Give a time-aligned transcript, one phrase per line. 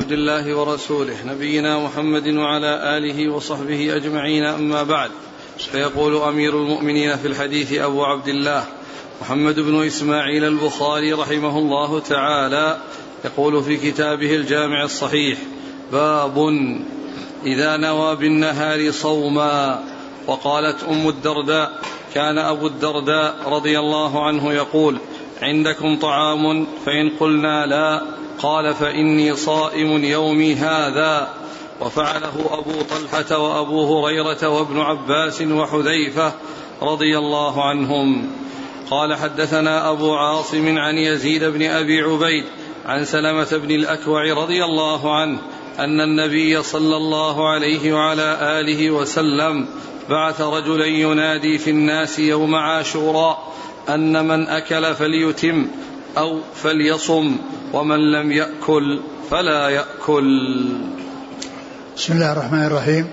[0.00, 5.10] عبد الله ورسوله نبينا محمد وعلى آله وصحبه أجمعين أما بعد
[5.58, 8.64] فيقول أمير المؤمنين في الحديث أبو عبد الله
[9.20, 12.78] محمد بن إسماعيل البخاري رحمه الله تعالى
[13.24, 15.38] يقول في كتابه الجامع الصحيح
[15.92, 16.38] باب
[17.46, 19.84] إذا نوى بالنهار صوما
[20.26, 21.80] وقالت أم الدرداء
[22.14, 24.98] كان أبو الدرداء رضي الله عنه يقول
[25.42, 28.02] عندكم طعام فإن قلنا لا
[28.42, 31.28] قال فإني صائم يومي هذا.
[31.80, 36.32] وفعله أبو طلحة وأبو هريرة وابن عباس وحذيفة
[36.82, 38.30] رضي الله عنهم.
[38.90, 42.44] قال حدثنا أبو عاصم عن يزيد بن أبي عبيد
[42.86, 45.38] عن سلمة بن الأكوع رضي الله عنه
[45.78, 49.68] أن النبي صلى الله عليه وعلى آله وسلم
[50.10, 53.52] بعث رجلا ينادي في الناس يوم عاشوراء
[53.88, 55.68] أن من أكل فليتم
[56.18, 57.36] أو فليصم
[57.72, 59.00] ومن لم يأكل
[59.30, 60.28] فلا يأكل.
[61.96, 63.06] بسم الله الرحمن الرحيم.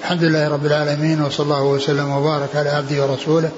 [0.00, 3.50] الحمد لله رب العالمين وصلى الله وسلم وبارك على عبده ورسوله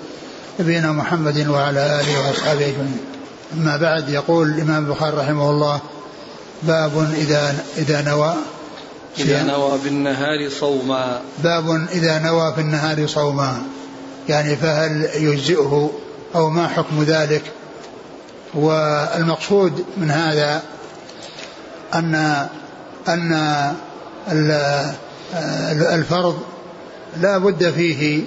[0.60, 3.00] نبينا محمد وعلى آله وأصحابه أجمعين.
[3.54, 5.80] أما بعد يقول الإمام البخاري رحمه الله
[6.62, 8.34] باب إذا إذا نوى.
[9.18, 11.20] إذا نوى بالنهار صوما.
[11.44, 13.62] باب إذا نوى في النهار صوما.
[14.28, 15.90] يعني فهل يجزئه
[16.34, 17.42] أو ما حكم ذلك؟
[18.54, 20.62] والمقصود من هذا
[21.94, 22.14] ان
[23.08, 23.32] أن
[25.92, 26.38] الفرض
[27.20, 28.22] لا بد فيه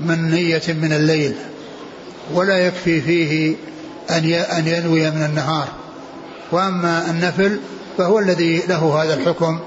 [0.00, 1.34] من نية من الليل
[2.34, 3.54] ولا يكفي فيه
[4.10, 5.68] أن أن ينوي من النهار.
[6.52, 7.60] وأما النفل
[7.98, 9.60] فهو الذي له هذا الحكم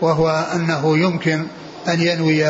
[0.00, 1.46] وهو أنه يمكن
[1.88, 2.46] أن ينوي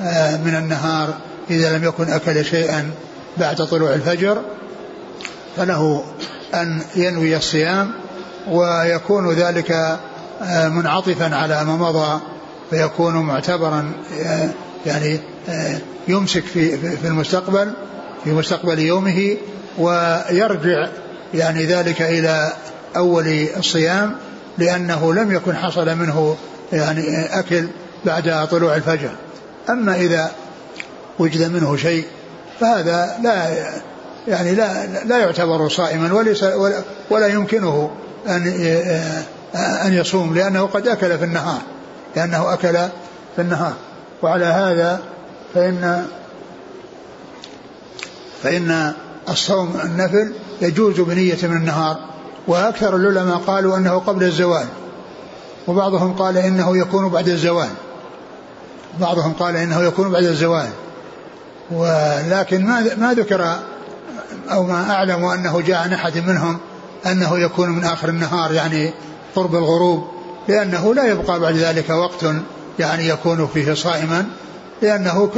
[0.00, 1.14] آه، من النهار
[1.50, 2.90] إذا لم يكن أكل شيئا
[3.36, 4.42] بعد طلوع الفجر.
[5.56, 6.04] فله
[6.54, 7.92] أن ينوي الصيام
[8.48, 9.70] ويكون ذلك
[10.42, 12.20] آه، منعطفا على ما مضى
[12.70, 13.92] فيكون معتبرا
[14.24, 14.48] آه،
[14.86, 15.20] يعني
[16.08, 17.72] يمسك في في المستقبل
[18.24, 19.36] في مستقبل يومه
[19.78, 20.88] ويرجع
[21.34, 22.52] يعني ذلك إلى
[22.96, 24.16] أول الصيام
[24.58, 26.36] لأنه لم يكن حصل منه
[26.72, 27.66] يعني أكل
[28.04, 29.10] بعد طلوع الفجر.
[29.70, 30.30] أما إذا
[31.18, 32.04] وجد منه شيء
[32.60, 33.48] فهذا لا
[34.28, 37.90] يعني لا لا يعتبر صائما وليس ولا, ولا يمكنه
[38.28, 38.46] أن
[39.54, 41.60] أن يصوم لأنه قد أكل في النهار
[42.16, 42.72] لأنه أكل
[43.36, 43.74] في النهار.
[44.22, 45.00] وعلى هذا
[45.54, 46.06] فإن
[48.42, 48.92] فإن
[49.28, 50.32] الصوم النفل
[50.62, 51.96] يجوز بنية من النهار.
[52.48, 54.66] وأكثر العلماء قالوا أنه قبل الزوال.
[55.66, 57.68] وبعضهم قال إنه يكون بعد الزوال.
[59.00, 60.68] بعضهم قال إنه يكون بعد الزوال.
[61.70, 63.56] ولكن ما ما ذكر
[64.50, 66.58] أو ما أعلم أنه جاء عن أحد منهم
[67.06, 68.92] أنه يكون من آخر النهار يعني
[69.36, 70.08] قرب الغروب
[70.48, 72.26] لأنه لا يبقى بعد ذلك وقت
[72.78, 74.26] يعني يكون فيه صائما
[74.82, 75.30] لأنه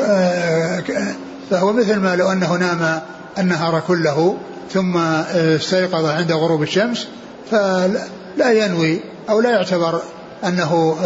[1.51, 3.01] فهو مثل ما لو أنه نام
[3.39, 4.37] النهار كله
[4.73, 7.07] ثم استيقظ عند غروب الشمس
[7.51, 10.01] فلا ينوي أو لا يعتبر
[10.45, 10.97] أنه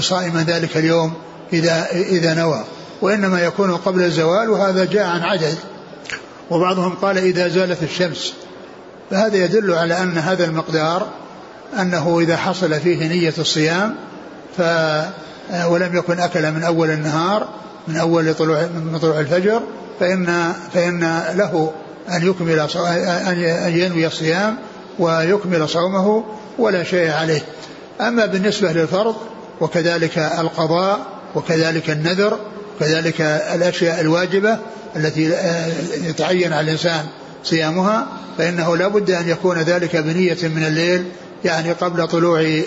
[0.00, 1.12] صائما ذلك اليوم
[1.52, 2.64] إذا إذا نوى
[3.02, 5.54] وإنما يكون قبل الزوال وهذا جاء عن عدد.
[6.50, 8.34] وبعضهم قال إذا زالت الشمس.
[9.10, 11.06] فهذا يدل على أن هذا المقدار
[11.80, 13.94] أنه إذا حصل فيه نية الصيام
[14.56, 14.62] ف
[15.66, 17.48] ولم يكن أكل من أول النهار
[17.88, 19.62] من أول طلوع من طلوع الفجر
[20.00, 21.72] فإن فإن له
[22.08, 22.60] أن يكمل
[23.66, 24.56] أن ينوي الصيام
[24.98, 26.24] ويكمل صومه
[26.58, 27.40] ولا شيء عليه.
[28.00, 29.16] أما بالنسبة للفرض
[29.60, 31.00] وكذلك القضاء
[31.34, 32.38] وكذلك النذر
[32.78, 33.20] وكذلك
[33.54, 34.58] الأشياء الواجبة
[34.96, 35.32] التي
[36.02, 37.06] يتعين على الإنسان
[37.44, 38.06] صيامها
[38.38, 41.04] فإنه لا بد أن يكون ذلك بنية من الليل
[41.44, 42.62] يعني قبل طلوع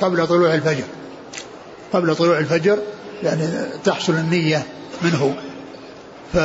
[0.00, 0.84] قبل طلوع الفجر.
[1.92, 2.78] قبل طلوع الفجر
[3.22, 3.48] يعني
[3.84, 4.62] تحصل النية
[5.02, 5.34] منه.
[6.32, 6.38] ف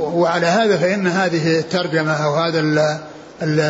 [0.00, 2.60] وعلى هذا فإن هذه الترجمة أو هذا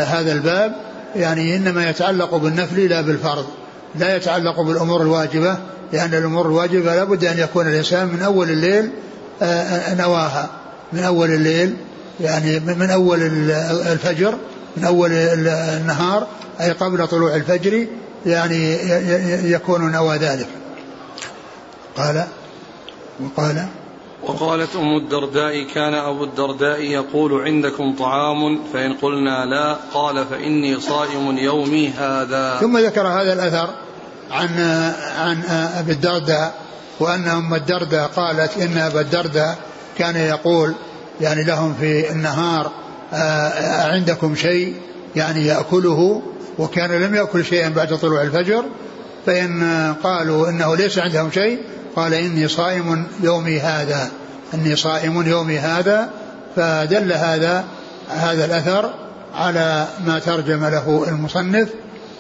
[0.05, 0.73] هذا الباب
[1.17, 3.47] يعني إنما يتعلق بالنفل لا بالفرض.
[3.95, 5.59] لا يتعلق بالأمور الواجبة
[5.93, 8.91] لأن الأمور الواجبة لابد أن يكون الإنسان من أول الليل
[9.99, 10.51] نواها.
[10.93, 11.77] من أول الليل
[12.21, 13.23] يعني من أول
[13.93, 14.35] الفجر
[14.77, 16.27] من أول النهار
[16.61, 17.87] أي قبل طلوع الفجر
[18.27, 18.79] يعني
[19.53, 20.49] يكون نوى ذلك.
[21.97, 22.25] قال
[23.21, 23.67] وقال
[24.23, 31.39] وقالت أم الدرداء كان أبو الدرداء يقول عندكم طعام؟ فإن قلنا لا قال فإني صائم
[31.39, 32.59] يومي هذا.
[32.61, 33.69] ثم ذكر هذا الأثر
[34.31, 34.49] عن
[35.19, 35.43] عن
[35.79, 36.55] أبي الدرداء
[37.01, 39.59] وأن أم الدرداء قالت إن أبا الدرداء
[39.99, 40.75] كان يقول
[41.21, 42.73] يعني لهم في النهار
[43.93, 44.75] عندكم شيء
[45.17, 46.23] يعني يأكله
[46.59, 48.65] وكان لم يأكل شيئا بعد طلوع الفجر
[49.27, 51.59] فإن قالوا إنه ليس عندهم شيء
[51.97, 54.11] قال إني صائم يومي هذا.
[54.55, 56.11] إني صائم يومي هذا
[56.57, 57.65] فدل هذا
[58.09, 58.95] هذا الأثر
[59.35, 61.69] على ما ترجم له المصنف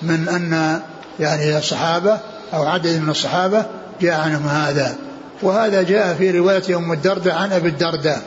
[0.02, 0.80] من أن
[1.20, 2.18] يعني الصحابة
[2.54, 3.66] أو عدد من الصحابة
[4.00, 4.96] جاء عنهم هذا.
[5.42, 8.22] وهذا جاء في رواية أم الدرداء عن أبي الدرداء.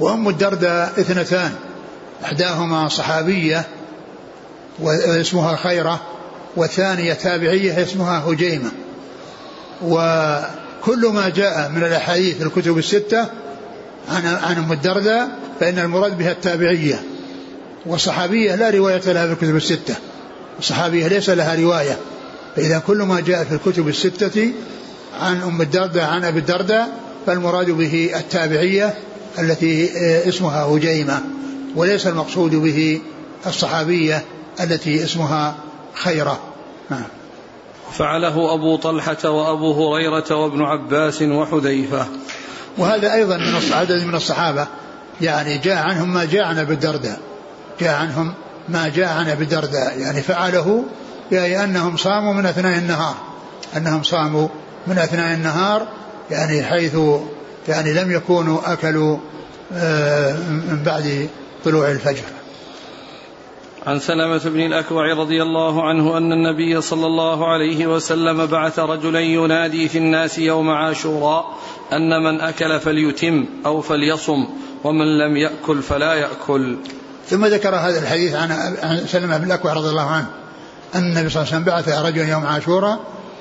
[0.00, 1.50] وأم الدرداء اثنتان
[2.24, 3.64] إحداهما صحابية
[4.78, 6.00] واسمها خيرة
[6.56, 8.70] والثانية تابعية اسمها هجيمة.
[9.82, 13.26] وكل ما جاء من الأحاديث في الكتب الستة
[14.08, 15.28] عن عن أم الدرداء
[15.60, 17.02] فإن المراد بها التابعية.
[17.86, 19.94] والصحابية لا رواية لها في الكتب الستة.
[20.58, 21.98] الصحابية ليس لها رواية.
[22.56, 24.52] فإذا كل ما جاء في الكتب الستة
[25.20, 26.88] عن أم الدرداء عن أبي الدرداء
[27.26, 28.94] فالمراد به التابعية
[29.38, 29.90] التي
[30.28, 31.20] اسمها هجيمة.
[31.76, 33.00] وليس المقصود به
[33.46, 34.24] الصحابية
[34.60, 35.56] التي اسمها
[36.02, 36.38] خيرة
[36.90, 37.04] نعم.
[37.92, 42.06] فعله أبو طلحة وأبو هريرة وابن عباس وحذيفة.
[42.78, 44.66] وهذا أيضا من عدد من الصحابة.
[45.20, 47.20] يعني جاء عنهم ما جاء عن أبي الدرداء
[47.80, 48.34] جاء عنهم
[48.68, 50.84] ما جاء عن أبي الدرداء يعني فعله
[51.32, 53.14] يعني أنهم صاموا من أثناء النهار.
[53.76, 54.48] أنهم صاموا
[54.86, 55.86] من أثناء النهار
[56.30, 56.96] يعني حيث
[57.68, 59.18] يعني لم يكونوا أكلوا
[59.72, 61.28] آه، من بعد
[61.64, 62.37] طلوع الفجر.
[63.88, 69.20] عن سلمة بن الأكوع رضي الله عنه أن النبي صلى الله عليه وسلم بعث رجلا
[69.20, 71.58] ينادي في الناس يوم عاشوراء
[71.92, 74.46] أن من أكل فليتم أو فليصم
[74.84, 76.76] ومن لم يأكل فلا يأكل.
[77.28, 80.26] ثم ذكر هذا الحديث عن سلمة بن الأكوع رضي الله عنه
[80.94, 83.00] أن النبي صلى الله عليه وسلم بعث رجلا يوم عاشوراء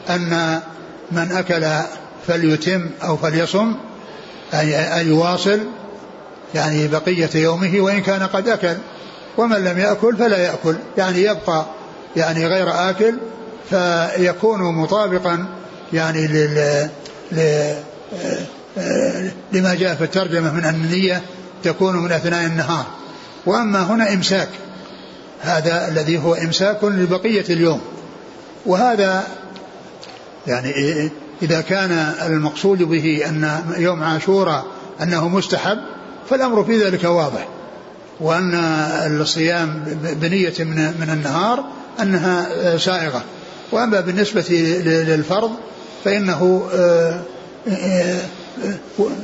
[0.10, 0.62] أن
[1.12, 1.68] من أكل
[2.28, 3.76] فليتم أو فليصم
[4.54, 5.60] أي يواصل
[6.56, 8.78] يعني بقية يومه وإن كان قد أكل.
[9.38, 10.76] ومن لم يأكل فلا يأكل.
[10.98, 11.66] يعني يبقى
[12.16, 13.18] يعني غير آكل
[13.70, 15.46] فيكون مطابقا
[15.94, 16.88] يعني لل
[19.52, 21.22] لما جاء في الترجمة من أن النية
[21.64, 22.86] تكون من أثناء النهار.
[23.46, 24.50] وأما هنا إمساك.
[25.42, 27.82] هذا الذي هو إمساك لبقية اليوم.
[28.66, 29.24] وهذا
[30.48, 30.74] يعني
[31.42, 31.92] إذا كان
[32.26, 34.66] المقصود به أن يوم عاشوراء
[35.02, 35.78] أنه مستحب
[36.30, 37.48] فالأمر في ذلك واضح.
[38.20, 38.54] وأن
[39.22, 41.66] الصيام بنية من, من النهار
[42.02, 43.24] أنها سائغة.
[43.72, 44.46] وأما بالنسبة
[44.86, 45.52] للفرض
[46.04, 46.70] فإنه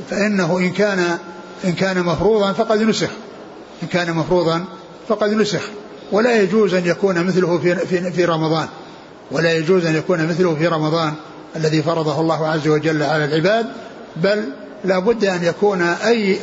[0.10, 1.18] فإنه إن كان
[1.66, 3.10] إن كان مفروضا فقد نسخ.
[3.84, 4.66] إن كان مفروضا
[5.08, 5.62] فقد نسخ.
[6.12, 8.68] ولا يجوز أن يكون مثله في, في, في رمضان.
[9.32, 11.14] ولا يجوز أن يكون مثله في رمضان
[11.56, 13.66] الذي فرضه الله عز وجل على العباد
[14.16, 14.44] بل
[14.86, 16.40] لا بد أن يكون أي,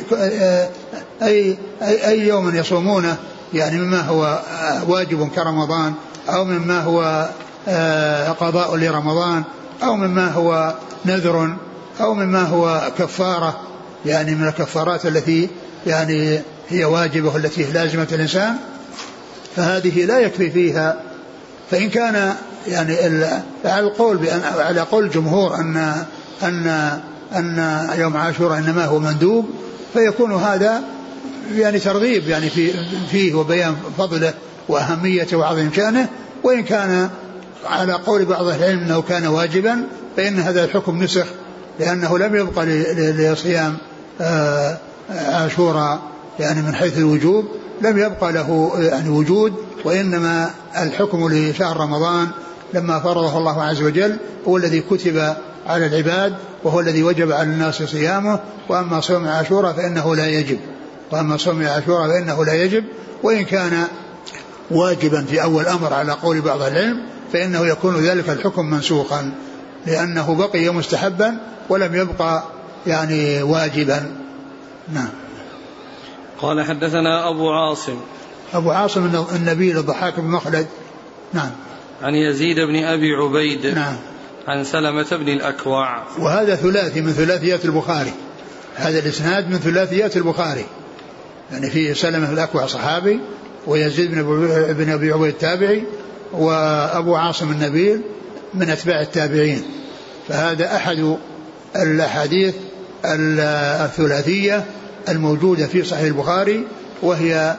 [1.21, 3.17] أي, أي, أي يوم يصومونه
[3.53, 4.39] يعني مما هو
[4.87, 5.93] واجب كرمضان
[6.29, 7.29] أو مما هو
[7.67, 9.43] آه، قضاء لرمضان
[9.83, 11.55] أو مما هو نذر
[12.01, 13.61] أو مما هو كفارة
[14.05, 15.49] يعني من الكفارات التي
[15.87, 18.55] يعني هي واجبة التي لازمة الإنسان
[19.55, 21.01] فهذه لا يكفي فيها.
[21.71, 22.35] فإن كان
[22.67, 22.95] يعني
[23.65, 26.05] على القول بأن على قول الجمهور أن
[26.43, 26.99] أن
[27.35, 29.49] أن يوم عاشوراء إنما هو مندوب
[29.93, 30.83] فيكون هذا
[31.55, 32.73] يعني ترغيب يعني في
[33.11, 34.33] فيه وبيان فضله
[34.67, 36.07] وأهميته وعظيم شأنه
[36.43, 37.09] وإن كان
[37.65, 39.83] على قول بعض العلم أنه كان واجبا
[40.17, 41.25] فإن هذا الحكم نسخ
[41.79, 43.77] لأنه لم يبقى لصيام
[44.21, 44.77] آه،
[45.09, 45.99] عاشوراء
[46.39, 47.45] يعني من حيث الوجوب
[47.81, 49.53] لم يبقى له يعني وجود
[49.85, 52.27] وإنما الحكم لشهر رمضان
[52.73, 55.35] لما فرضه الله عز وجل هو الذي كتب
[55.67, 56.33] على العباد
[56.63, 58.39] وهو الذي وجب على الناس صيامه
[58.69, 60.59] وأما صوم عاشوراء فإنه لا يجب.
[61.11, 62.83] وأما صوم عاشوراء فإنه لا يجب.
[63.23, 63.87] وإن كان
[64.71, 67.01] واجبا في أول أمر على قول بعض العلم
[67.33, 69.31] فإنه يكون ذلك الحكم منسوخا
[69.85, 71.37] لأنه بقي مستحبا
[71.69, 72.43] ولم يبقى
[72.87, 74.15] يعني واجبا.
[74.93, 75.09] نعم.
[76.41, 77.97] قال حدثنا أبو عاصم.
[78.53, 80.67] أبو عاصم النبيل الضحاك بن مخلد.
[81.33, 81.51] نعم.
[82.01, 83.65] عن يزيد بن أبي عبيد.
[83.65, 83.95] نعم.
[84.47, 88.13] عن سلمة بن الأكوع وهذا ثلاثي من ثلاثيات البخاري.
[88.75, 90.65] هذا الإسناد من ثلاثيات البخاري.
[91.51, 93.19] يعني في سلمة بن الأكوع صحابي
[93.67, 95.83] ويزيد بن أبي عبيد التابعي
[96.33, 98.01] وأبو عاصم النبيل
[98.53, 99.63] من أتباع التابعين.
[100.27, 101.17] فهذا أحد
[101.75, 102.55] الأحاديث
[103.05, 104.65] الثلاثية
[105.09, 106.67] الموجودة في صحيح البخاري
[107.01, 107.57] وهي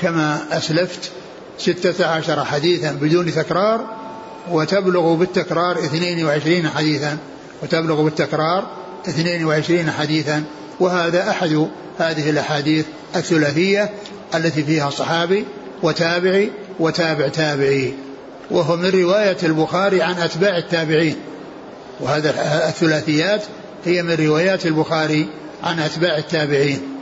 [0.00, 1.10] كما أسلفت
[1.58, 4.03] ستة عشر حديثا بدون تكرار
[4.50, 7.18] وتبلغ بالتكرار 22 حديثا
[7.62, 8.66] وتبلغ بالتكرار
[9.08, 10.44] 22 حديثا.
[10.80, 12.86] وهذا أحد هذه الأحاديث
[13.16, 13.90] الثلاثية
[14.34, 15.44] التي فيها صحابي
[15.82, 17.94] وتابعي وتابع تابعي.
[18.50, 21.16] وهو من رواية البخاري عن أتباع التابعين.
[22.00, 22.30] وهذا
[22.68, 23.42] الثلاثيات
[23.84, 25.26] هي من روايات البخاري
[25.62, 26.93] عن أتباع التابعين.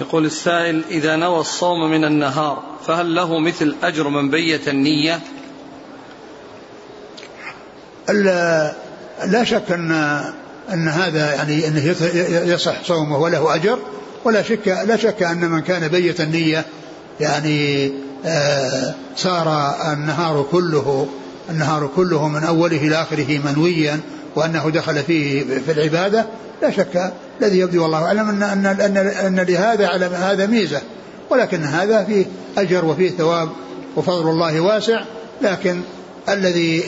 [0.00, 5.20] يقول السائل إذا نوى الصوم من النهار فهل له مثل أجر من بيت النية؟
[9.24, 9.92] لا شك أن
[10.72, 11.94] أن هذا يعني أنه
[12.52, 13.78] يصح صومه وله أجر
[14.24, 16.64] ولا شك لا شك أن من كان بيت النية
[17.20, 17.92] يعني
[18.26, 21.08] آه صار النهار كله
[21.50, 24.00] النهار كله من أوله إلى آخره منويا
[24.36, 26.26] وأنه دخل فيه في العبادة
[26.62, 30.80] لا شك الذي يبدو والله أعلم أن أن أن, أن لهذا على هذا ميزة
[31.30, 32.26] ولكن هذا فيه
[32.58, 33.48] أجر وفيه ثواب
[33.96, 35.00] وفضل الله واسع
[35.42, 35.80] لكن
[36.28, 36.84] الذي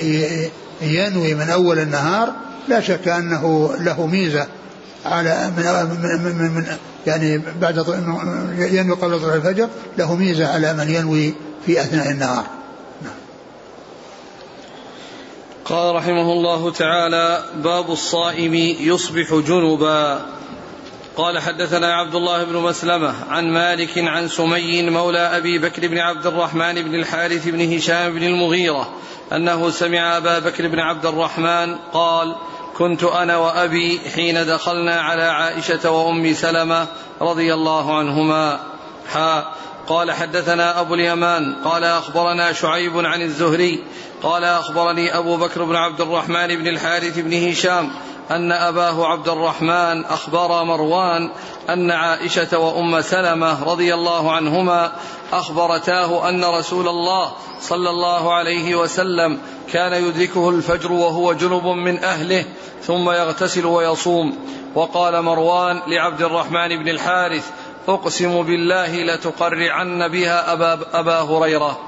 [0.82, 2.32] ينوي من أول النهار
[2.68, 4.46] لا شك أنه له ميزة
[5.06, 5.64] على من,
[6.24, 6.66] من, من,
[7.06, 7.78] يعني بعد
[8.58, 11.34] ينوي قبل طلوع الفجر له ميزة على من ينوي
[11.66, 12.57] في أثناء النهار.
[15.68, 20.26] قال رحمه الله تعالى باب الصائم يصبح جنبا.
[21.16, 26.26] قال حدثنا عبد الله بن مسلمة عن مالك عن سمي مولى أبي بكر بن عبد
[26.26, 28.88] الرحمن بن الحارث بن هشام بن المغيرة
[29.32, 32.36] أنه سمع أبا بكر بن عبد الرحمن قال
[32.78, 36.86] كنت أنا وأبي حين دخلنا على عائشة وأم سلمة
[37.20, 38.60] رضي الله عنهما.
[39.12, 39.52] حا
[39.88, 43.84] قال حدثنا أبو اليمان قال أخبرنا شعيب عن الزهري
[44.22, 47.90] قال أخبرني أبو بكر بن عبد الرحمن بن الحارث بن هشام
[48.30, 51.30] أن أباه عبد الرحمن أخبر مروان
[51.70, 54.92] أن عائشة وأم سلمة رضي الله عنهما
[55.32, 59.38] أخبرتاه أن رسول الله صلى الله عليه وسلم
[59.72, 62.44] كان يدركه الفجر وهو جنب من أهله
[62.82, 64.38] ثم يغتسل ويصوم.
[64.74, 67.50] وقال مروان لعبد الرحمن بن الحارث
[67.88, 71.87] أقسم بالله لتقرعن بها أبا, أبا هريرة.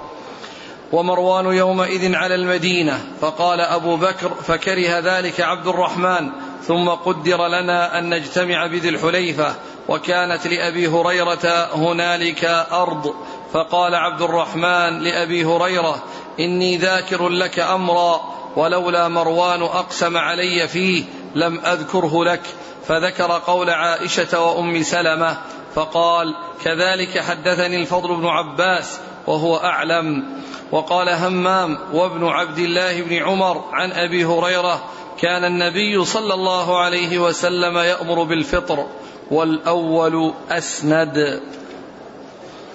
[0.92, 3.04] ومروان يومئذ على المدينة.
[3.20, 6.30] فقال أبو بكر فكره ذلك عبد الرحمن
[6.62, 9.54] ثم قدر لنا أن نجتمع بذي الحليفة
[9.88, 13.14] وكانت لأبي هريرة هنالك أرض.
[13.52, 16.02] فقال عبد الرحمن لأبي هريرة
[16.40, 18.20] إني ذاكر لك أمرا
[18.56, 21.04] ولولا مروان أقسم علي فيه
[21.34, 22.42] لم أذكره لك.
[22.88, 25.36] فذكر قول عائشة وأم سلمة
[25.74, 30.40] فقال كذلك حدثني الفضل بن عباس وهو أعلم.
[30.72, 34.84] وقال همام وابن عبد الله بن عمر عن أبي هريرة
[35.20, 38.86] كان النبي صلى الله عليه وسلم يأمر بالفطر
[39.30, 41.40] والأول أسند.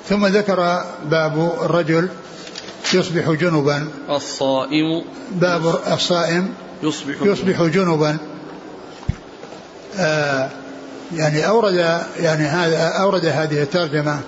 [0.10, 2.10] ثم ذكر باب الرجل
[2.94, 3.88] يصبح جنبا.
[4.10, 5.04] الصائم.
[5.32, 8.18] باب الصائم يصبح, يصبح جنبا.
[10.00, 10.50] آه
[11.14, 11.74] يعني أورد
[12.20, 14.20] يعني هذا أورد هذه الترجمة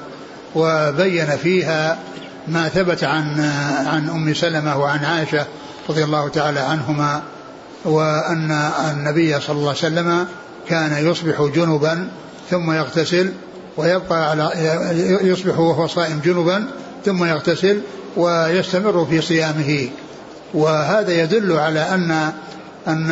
[0.55, 1.99] وبين فيها
[2.47, 3.39] ما ثبت عن
[3.85, 5.45] عن أم سلمة وعن عائشة
[5.89, 7.21] رضي الله تعالى عنهما
[7.85, 8.51] وأن
[8.91, 10.27] النبي صلى الله عليه وسلم
[10.69, 12.07] كان يصبح جنبا
[12.49, 13.33] ثم يغتسل
[13.77, 14.51] ويبقى على
[15.21, 16.67] يصبح وهو صائم جنبا
[17.05, 17.81] ثم يغتسل
[18.17, 19.89] ويستمر في صيامه.
[20.53, 22.31] وهذا يدل على أن
[22.87, 23.11] أن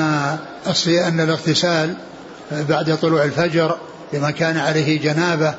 [0.87, 1.93] أن الاغتسال
[2.51, 3.77] بعد طلوع الفجر
[4.13, 5.53] لما كان عليه جنابة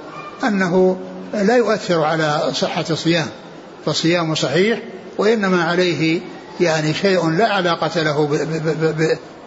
[0.45, 0.97] أنه
[1.35, 3.27] لا يؤثر على صحة الصيام.
[3.87, 4.79] فالصيام صحيح
[5.19, 6.21] وإنما عليه
[6.61, 8.39] يعني شيء لا علاقة له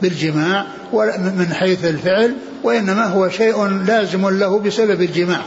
[0.02, 0.66] بالجماع
[1.18, 5.42] من حيث الفعل وإنما هو شيء لازم له بسبب الجماع.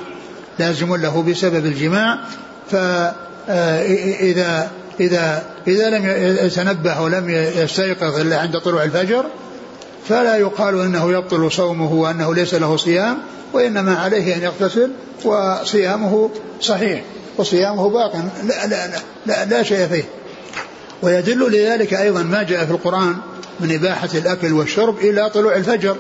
[0.58, 2.18] لازم له بسبب الجماع.
[2.70, 4.70] فإذا
[5.00, 6.06] إذا إذا لم
[6.46, 9.24] يتنبه ولم يستيقظ إلا عند طلوع الفجر
[10.08, 13.18] فلا يقال إنه يبطل صومه وأنه ليس له صيام
[13.52, 14.90] وإنما عليه أن يغتسل
[15.24, 16.30] وصيامه
[16.60, 17.02] صحيح.
[17.38, 18.16] وصيامه باق.
[18.44, 18.88] لا, لا,
[19.26, 20.04] لا, لا شيء فيه.
[21.02, 23.16] ويدل لذلك أيضا ما جاء في القرآن
[23.60, 25.96] من إباحة الأكل والشرب إلى طلوع الفجر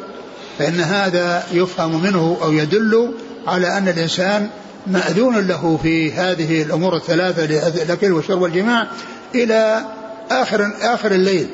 [0.58, 3.14] فإن هذا يفهم منه أو يدل
[3.46, 4.48] على أن الإنسان
[4.86, 7.44] مأذون له في هذه الأمور الثلاثة
[7.82, 8.86] الأكل والشرب والجماع
[9.34, 9.84] إلى
[10.30, 11.46] آخر آخر الليل.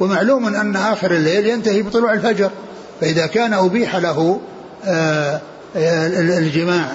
[0.00, 2.50] ومعلوم أن آخر الليل ينتهي بطلوع الفجر
[3.00, 4.40] فإذا كان أبيح له
[4.84, 5.40] آه،
[6.38, 6.92] الجماع.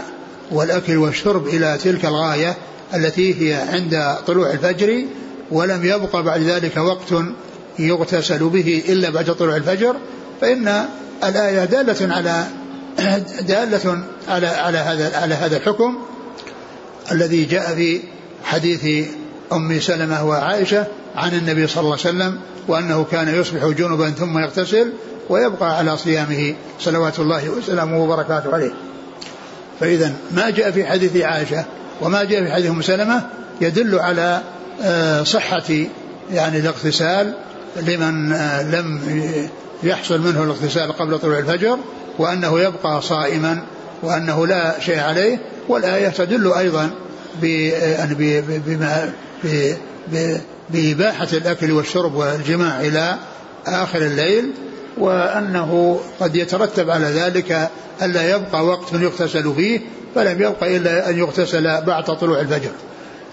[0.52, 2.58] والأكل والشرب إلى تلك الغاية
[2.94, 5.06] التي هي عند طلوع الفجر
[5.52, 7.24] ولم يبقى بعد ذلك وقت
[7.80, 9.96] يغتسل به إلا بعد طلوع الفجر
[10.42, 10.86] فإن
[11.24, 12.46] الآية دالة على
[13.48, 15.98] دالة على على هذا على هذا الحكم
[17.12, 18.00] الذي جاء في
[18.44, 19.08] حديث
[19.54, 24.94] أم سلمة وعائشة عن النبي صلى الله عليه وسلم وأنه كان يصبح جنبا ثم يغتسل
[25.30, 28.72] ويبقى على صيامه صلوات الله وسلامه وبركاته عليه.
[29.82, 31.66] فإذا ما جاء في حديث عائشة
[32.02, 33.24] وما جاء في حديث أم سلمة
[33.62, 34.42] يدل على
[34.82, 35.64] آه، صحة
[36.32, 37.34] يعني الاغتسال
[37.82, 39.02] لمن آه، لم
[39.84, 41.78] يحصل منه الاغتسال قبل طلوع الفجر
[42.20, 43.64] وأنه يبقى صائما
[44.04, 46.92] وأنه لا شيء عليه والآية تدل أيضا
[47.44, 48.16] يعني
[48.66, 49.14] بما
[50.70, 53.16] بإباحة الأكل والشرب والجماع إلى
[53.68, 54.52] آخر الليل
[55.02, 57.70] وأنه قد يترتب على ذلك
[58.02, 59.80] ألا يبقى وقت يغتسل فيه
[60.16, 62.72] فلم يبقى إلا أن يغتسل بعد طلوع الفجر.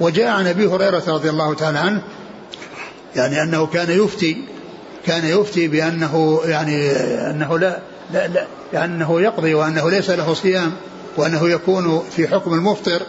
[0.00, 2.02] وجاء عن أبي هريرة رضي الله تعالى عنه
[3.16, 4.36] يعني أنه كان يفتي
[5.06, 6.90] كان يفتي بأنه يعني
[7.30, 7.78] أنه لا,
[8.12, 10.72] لا, لا يعني أنه يقضي وأنه ليس له صيام
[11.16, 13.02] وأنه يكون في حكم المفطر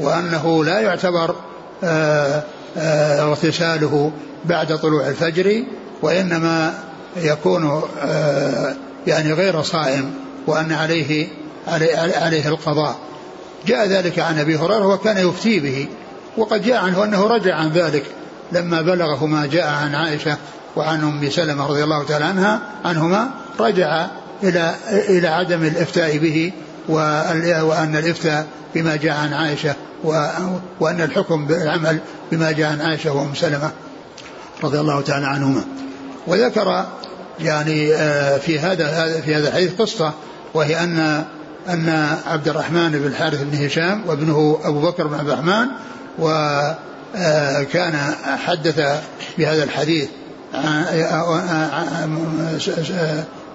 [0.00, 1.34] وأنه لا يعتبر
[1.84, 2.42] آه،
[2.76, 4.12] آه، اغتساله
[4.44, 5.64] بعد طلوع الفجر
[6.02, 6.74] وإنما
[7.16, 8.74] يكون آه،
[9.06, 10.14] يعني غير صائم
[10.46, 11.28] وأن عليه
[12.16, 12.96] عليه القضاء.
[13.66, 15.88] جاء ذلك عن أبي هريرة وكان يفتي به
[16.36, 18.04] وقد جاء عنه أنه رجع عن ذلك
[18.52, 20.36] لما بلغه ما جاء عن عائشة
[20.76, 24.06] وعن أم سلمة رضي الله تعالى عنها عنهما رجع
[24.42, 26.52] إلى إلى عدم الإفتاء به
[26.88, 29.74] وأن الإفتاء بما جاء عن عائشة
[30.80, 31.98] وأن الحكم بالعمل
[32.32, 33.70] بما جاء عن عائشة وأم سلمة
[34.62, 35.64] رضي الله تعالى عنهما.
[36.26, 36.86] وذكر
[37.40, 40.12] يعني آه، في هذا في هذا الحديث قصة
[40.54, 41.24] وهي أن
[41.68, 45.66] أن عبد الرحمن بن الحارث بن هشام وابنه أبو بكر بن عبد الرحمن
[46.18, 49.02] وكان آه، حدث
[49.38, 50.08] بهذا الحديث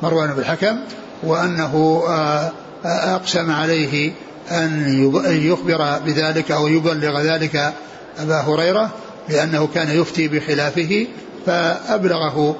[0.03, 0.79] مروان بن الحكم
[1.23, 2.51] وأنه آه،
[2.85, 4.11] أقسم عليه
[4.51, 7.73] أن يخبر بذلك أو يبلغ ذلك
[8.19, 8.89] أبا هريرة
[9.29, 11.07] لأنه كان يفتي بخلافه
[11.47, 12.55] فأبلغه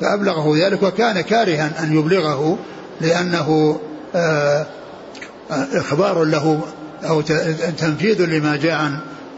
[0.00, 2.58] فأبلغه ذلك وكان كارها أن يبلغه
[3.00, 3.78] لأنه
[4.14, 4.66] آه،
[5.50, 6.60] إخبار له
[7.08, 7.20] أو
[7.78, 8.90] تنفيذ لما جاء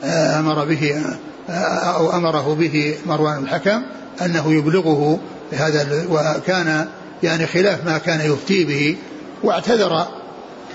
[0.05, 1.03] آه، أمر به
[1.51, 1.53] آه،
[1.97, 3.83] أو أمره به مروان الحكم
[4.25, 5.19] أنه يبلغه
[5.53, 6.87] هذا وكان
[7.23, 8.97] يعني خلاف ما كان يفتي به
[9.43, 10.07] واعتذر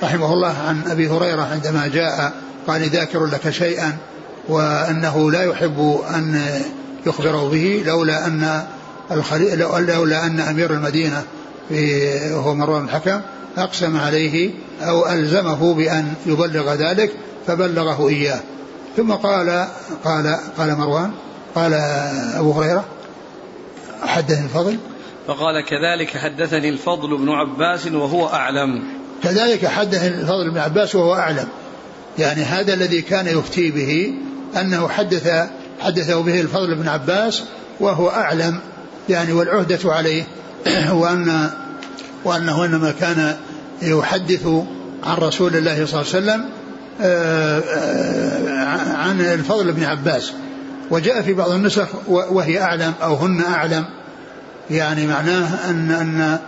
[0.04, 2.34] رحمه الله عن أبي هريرة عندما جاء
[2.68, 3.98] قال ذاكر لك شيئا
[4.50, 6.42] وأنه لا يحب أن
[7.06, 8.64] يخبره به لولا أن
[9.12, 11.24] الخليل لولا أن أمير المدينة
[12.32, 13.22] وهو مروان الحكم
[13.58, 17.12] أقسم عليه أو ألزمه بأن يبلغ ذلك
[17.48, 18.40] فبلغه إياه.
[18.98, 19.68] ثم قال
[20.04, 21.12] قال قال مروان
[21.56, 21.74] قال
[22.36, 22.86] أبو هريرة
[24.04, 24.78] حدثني الفضل.
[25.28, 28.84] فقال كذلك حدثني الفضل بن عباس وهو أعلم.
[29.24, 31.48] كذلك حدث الفضل بن عباس وهو أعلم.
[32.18, 34.14] يعني هذا الذي كان يفتي به
[34.62, 37.44] أنه حدث حدثه به الفضل بن عباس
[37.80, 38.60] وهو أعلم
[39.10, 40.24] يعني والعهدة عليه
[40.92, 41.50] وأن
[42.26, 43.36] وأنه إنما كان
[43.82, 44.48] يحدث
[45.04, 46.46] عن رسول الله صلى الله عليه وسلم
[47.02, 50.32] آه، آه، عن الفضل بن عباس.
[50.92, 53.86] وجاء في بعض النسخ وهي أعلم أو هن أعلم.
[54.70, 56.40] يعني معناه أن أن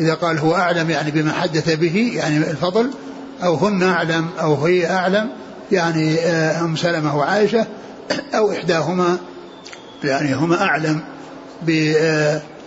[0.00, 2.90] إذا قال هو أعلم يعني بما حدث به يعني الفضل
[3.44, 5.28] أو هن أعلم أو هي أعلم
[5.72, 7.66] يعني آه، أم سلمة وعائشة
[8.34, 9.18] أو إحداهما
[10.04, 11.00] يعني هما أعلم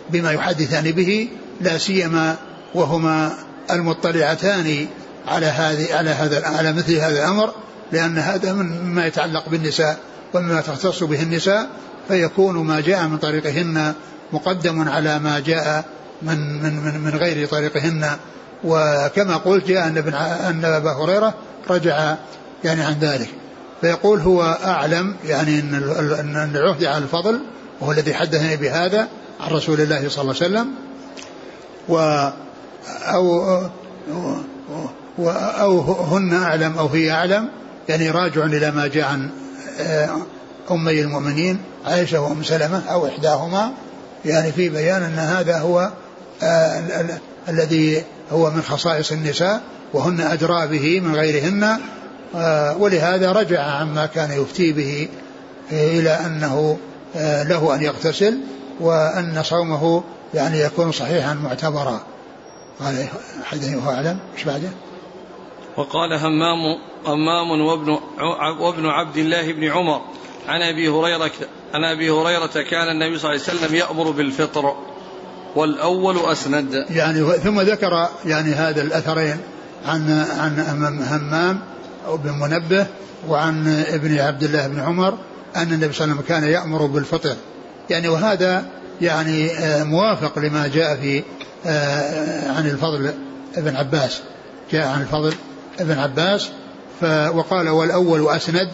[0.09, 1.29] بما يحدثان به
[1.61, 2.35] لا سيما
[2.75, 3.33] وهما
[3.71, 4.87] المطلعتان
[5.27, 7.53] على هذه على هذا على مثل هذا الأمر
[7.91, 9.97] لأن هذا مما يتعلق بالنساء
[10.33, 11.69] ومما تختص به النساء
[12.07, 13.93] فيكون ما جاء من طريقهن
[14.33, 15.85] مقدم على ما جاء
[16.21, 18.09] من من من, من غير طريقهن.
[18.63, 21.33] وكما قلت جاء أن ابن أن أبا هريرة
[21.69, 22.15] رجع
[22.63, 23.29] يعني عن ذلك.
[23.85, 27.39] فيقول هو أعلم يعني إن العهد على الفضل
[27.81, 29.07] وهو الذي حدثني بهذا
[29.39, 30.67] عن رسول الله صلى الله عليه وسلم.
[31.89, 32.29] و
[33.13, 33.61] أو
[35.59, 37.49] أو هن أعلم أو هي أعلم
[37.89, 39.29] يعني راجع إلى ما جاء عن
[39.79, 40.09] آه،
[40.71, 43.71] أمي المؤمنين عائشة وأم سلمة أو إحداهما.
[44.25, 45.91] يعني في بيان أن هذا هو
[46.43, 47.19] آه،
[47.49, 49.61] الذي هو من خصائص النساء
[49.93, 51.79] وهن أدرى به من غيرهن.
[52.79, 55.07] ولهذا رجع عما كان يفتي به
[55.71, 56.77] إلى أنه
[57.15, 58.37] آه، له أن يغتسل
[58.79, 62.01] وأن صومه يعني يكون صحيحا معتبرا.
[62.79, 63.05] قال
[63.43, 64.19] حدثني وهو أعلم.
[64.37, 64.69] إيش بعده؟
[65.77, 67.97] وقال همام همام وابن
[68.59, 70.01] وابن عبد الله بن عمر
[70.47, 71.31] عن أبي هريرة
[71.73, 74.75] عن أبي هريرة كان النبي صلى الله عليه وسلم يأمر بالفطر
[75.55, 76.85] والأول أسند.
[76.89, 79.37] يعني ثم ذكر يعني هذا الأثرين
[79.85, 81.74] عن عن همام
[82.13, 82.87] بن منبه
[83.27, 85.17] وعن ابن عبد الله بن عمر
[85.55, 87.35] أن النبي صلى الله عليه وسلم كان يأمر بالفطر.
[87.89, 88.65] يعني وهذا
[89.01, 91.23] يعني آه، موافق لما جاء في
[91.65, 93.13] آه، عن الفضل
[93.57, 94.21] ابن عباس.
[94.71, 95.33] جاء عن الفضل
[95.79, 96.49] ابن عباس
[97.33, 98.69] وقال والأول أسند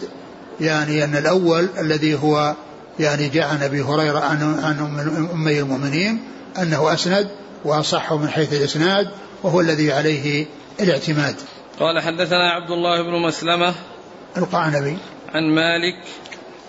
[0.60, 2.54] يعني أن الأول الذي هو
[2.98, 6.20] يعني جاء عن أبي هريرة عن عن أمي المؤمنين
[6.58, 7.28] أنه أسند
[7.64, 9.08] وأصح من حيث الإسناد
[9.42, 10.46] وهو الذي عليه
[10.80, 11.34] الاعتماد.
[11.80, 13.74] قال حدثنا عبد الله بن مسلمة
[14.36, 14.98] القعنبي
[15.34, 15.96] عن مالك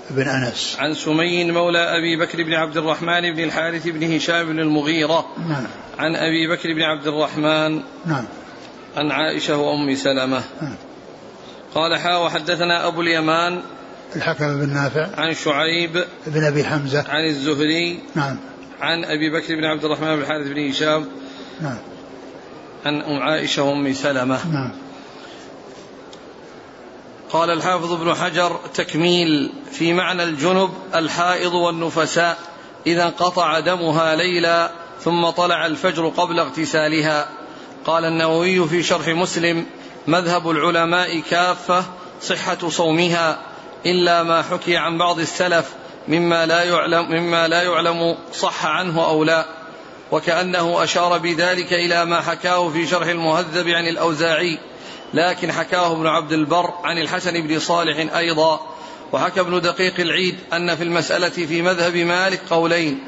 [0.10, 0.78] بن أنس.
[0.80, 5.64] عن سمي مولى أبي بكر بن عبد الرحمن بن الحارث بن هشام بن المغيرة نعم.
[6.00, 8.26] عن أبي بكر بن عبد الرحمن نعم.
[8.98, 10.44] عن عائشة وأم سلمة.
[10.62, 10.76] نعم.
[11.76, 13.62] قال حا وحدثنا أبو اليمان
[14.16, 17.06] الحكم بن نافع عن شعيب بن أبي حمزة.
[17.10, 18.38] عن الزهري نعم.
[18.82, 21.06] عن أبي بكر بن عبد الرحمن بن الحارث بن هشام
[21.62, 21.78] نعم.
[22.86, 24.54] عن أم عائشة وأم سلمة.
[24.54, 24.72] نعم.
[27.34, 32.38] قال الحافظ ابن حجر تكميل في معنى الجنب الحائض والنفساء
[32.88, 37.30] إذا انقطع دمها ليلا ثم طلع الفجر قبل اغتسالها.
[37.86, 39.66] قال النووي في شرح مسلم
[40.08, 41.86] مذهب العلماء كافة
[42.22, 43.40] صحة صومها
[43.86, 45.70] إلا ما حكي عن بعض السلف
[46.08, 49.46] مما لا يعلم مما لا يعلم صح عنه أو لا.
[50.12, 54.60] وكأنه أشار بذلك إلى ما حكاه في شرح المهذب عن الأوزاعي.
[55.14, 58.60] لكن حكاه ابن عبد البر عن الحسن بن صالح أيضا
[59.12, 63.04] وحكى ابن دقيق العيد أن في المسألة في مذهب مالك قولين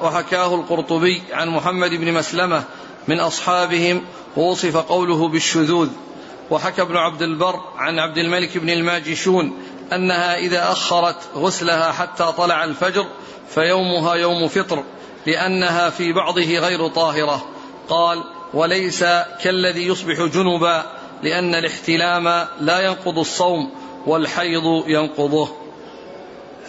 [0.00, 2.64] وحكاه القرطبي عن محمد بن مسلمة
[3.08, 4.02] من أصحابهم
[4.36, 5.88] ووصف قوله بالشذوذ
[6.50, 9.52] وحكى ابن عبد البر عن عبد الملك بن الماجشون
[9.92, 13.06] أنها إذا أخرت غسلها حتى طلع الفجر
[13.54, 14.84] فيومها يوم فطر
[15.26, 17.46] لأنها في بعضه غير طاهرة
[17.88, 19.04] قال وليس
[19.42, 23.70] كالذي يصبح جنبا لأن الاحتلام لا ينقض الصوم
[24.06, 25.48] والحيض ينقضه.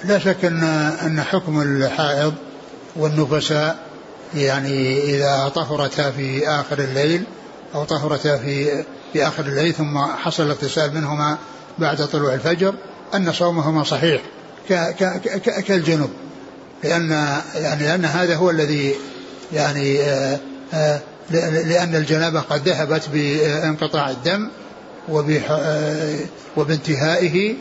[0.03, 0.63] لا شك أن
[1.05, 2.33] أن حكم الحائض
[2.95, 3.79] والنفساء
[4.35, 7.23] يعني إذا طهرتا في آخر الليل
[7.75, 8.83] أو طهرتا في
[9.13, 11.37] في آخر الليل ثم حصل الاغتسال منهما
[11.79, 12.73] بعد طلوع الفجر
[13.15, 14.21] أن صومهما صحيح
[15.67, 16.09] كالجنوب.
[16.83, 17.11] لأن
[17.55, 18.95] يعني لأن هذا هو الذي
[19.53, 20.39] يعني آآ آه،
[20.73, 24.49] آآ آه، لأن الجنابة قد ذهبت بانقطاع الدم
[26.57, 27.55] وبانتهائه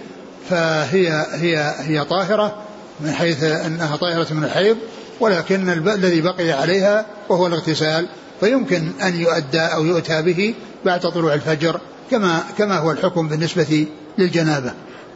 [0.51, 2.63] فهي هي هي طاهرة
[3.01, 4.77] من حيث أنها طاهرة من الحيض
[5.21, 8.09] ولكن الذي بقي عليها وهو الاغتسال
[8.41, 10.55] فيمكن أن يؤدى أو يؤتى به
[10.85, 13.87] بعد طلوع الفجر كما كما هو الحكم بالنسبة
[14.19, 14.73] للجنابة.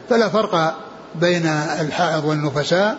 [0.09, 0.77] فلا فرق
[1.15, 1.45] بين
[1.81, 2.97] الحائض والنفساء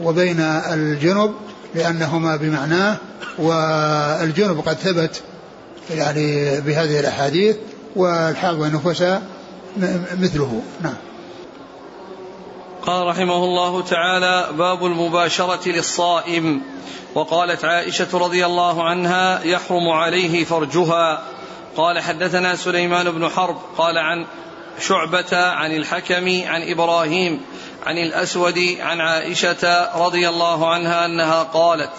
[0.00, 1.34] وبين الجنب
[1.74, 2.96] لأنهما بمعناه
[3.38, 5.22] والجنب قد ثبت
[5.90, 7.56] يعني بهذه الأحاديث
[7.96, 9.22] والحائض والنفساء
[10.20, 10.62] مثله.
[10.82, 10.94] نعم.
[12.86, 16.62] قال رحمه الله تعالى باب المباشرة للصائم.
[17.14, 21.22] وقالت عائشة رضي الله عنها يحرم عليه فرجها.
[21.76, 24.26] قال حدثنا سليمان بن حرب قال عن
[24.80, 27.40] شعبة عن الحكم عن إبراهيم
[27.86, 31.90] عن الأسود عن عائشة رضي الله عنها أنها قالت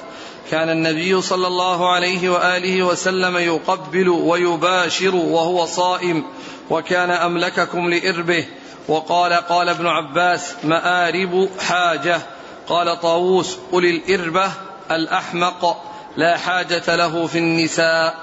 [0.52, 6.24] كان النبي صلى الله عليه وآله وسلم يقبل ويباشر وهو صائم
[6.70, 8.46] وكان أملككم لإربه.
[8.88, 12.20] وقال قال ابن عباس مآرب حاجة.
[12.68, 14.52] قال طاووس قل الإربة
[14.92, 15.84] الأحمق
[16.18, 18.16] لا حاجة له في النساء.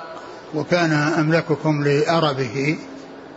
[0.55, 2.79] وكان أملككم لأربه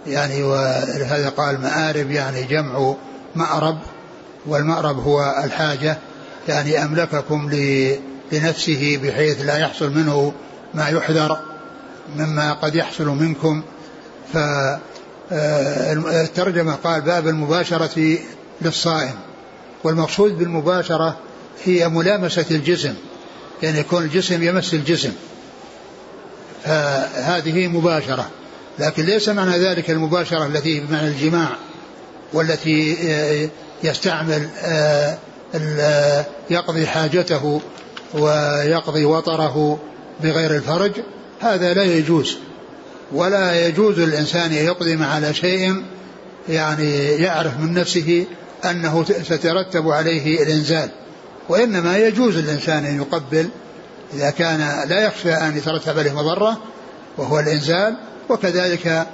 [0.08, 2.94] يعني ولهذا قال مآرب يعني جمع
[3.36, 3.78] مأرب.
[4.47, 5.97] والمأرب هو الحاجة
[6.47, 7.49] يعني أملككم
[8.31, 10.34] لنفسه بحيث لا يحصل منه
[10.73, 11.39] ما يحذر
[12.15, 13.62] مما قد يحصل منكم.
[15.29, 18.17] فالترجمة آه، قال باب المباشرة
[18.62, 19.15] للصائم.
[19.84, 21.17] والمقصود بالمباشرة
[21.63, 22.93] هي ملامسة الجسم
[23.63, 25.12] يعني يكون الجسم يمس الجسم.
[26.63, 28.29] فهذه مباشرة.
[28.79, 31.49] لكن ليس معنى ذلك المباشرة التي بمعنى الجماع
[32.34, 33.49] والتي آه،
[33.86, 35.17] يستعمل آه،
[35.56, 37.62] آه، يقضي حاجته
[38.13, 39.80] ويقضي وطره
[40.24, 40.91] بغير الفرج
[41.41, 42.38] هذا لا يجوز.
[43.12, 45.84] ولا يجوز الإنسان أن يقدم على شيء
[46.50, 48.26] يعني يعرف من نفسه
[48.65, 50.89] أنه سترتب عليه الإنزال.
[51.50, 53.50] وإنما يجوز الإنسان أن يقبل
[54.13, 56.58] إذا كان لا يخشى أن يترتب عليه مضرة
[57.17, 57.95] وهو الإنزال
[58.30, 59.08] وكذلك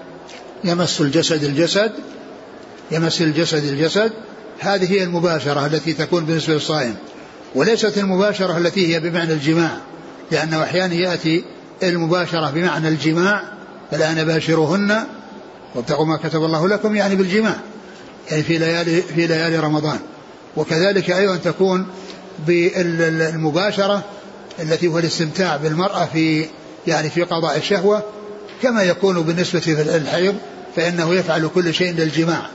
[0.64, 1.92] يمس الجسد الجسد
[2.92, 4.12] يمس الجسد الجسد
[4.60, 6.96] هذه هي المباشرة التي تكون بالنسبة للصائم
[7.56, 9.78] وليست المباشرة التي هي بمعنى الجماع
[10.32, 11.44] لأنه أحيانا يأتي
[11.84, 13.44] المباشرة بمعنى الجماع
[13.92, 15.04] فالآن باشروهن
[15.76, 17.56] وابتغوا ما كتب الله لكم يعني بالجماع
[18.32, 20.00] يعني في ليالي في ليالي رمضان.
[20.58, 21.88] وكذلك أيضا تكون
[22.48, 24.04] بالمباشرة
[24.60, 26.46] التي هو الاستمتاع بالمرأة في
[26.88, 28.04] يعني في قضاء الشهوة
[28.62, 30.36] كما يكون بالنسبة للحيض
[30.76, 32.50] فإنه يفعل كل شيء للجماع.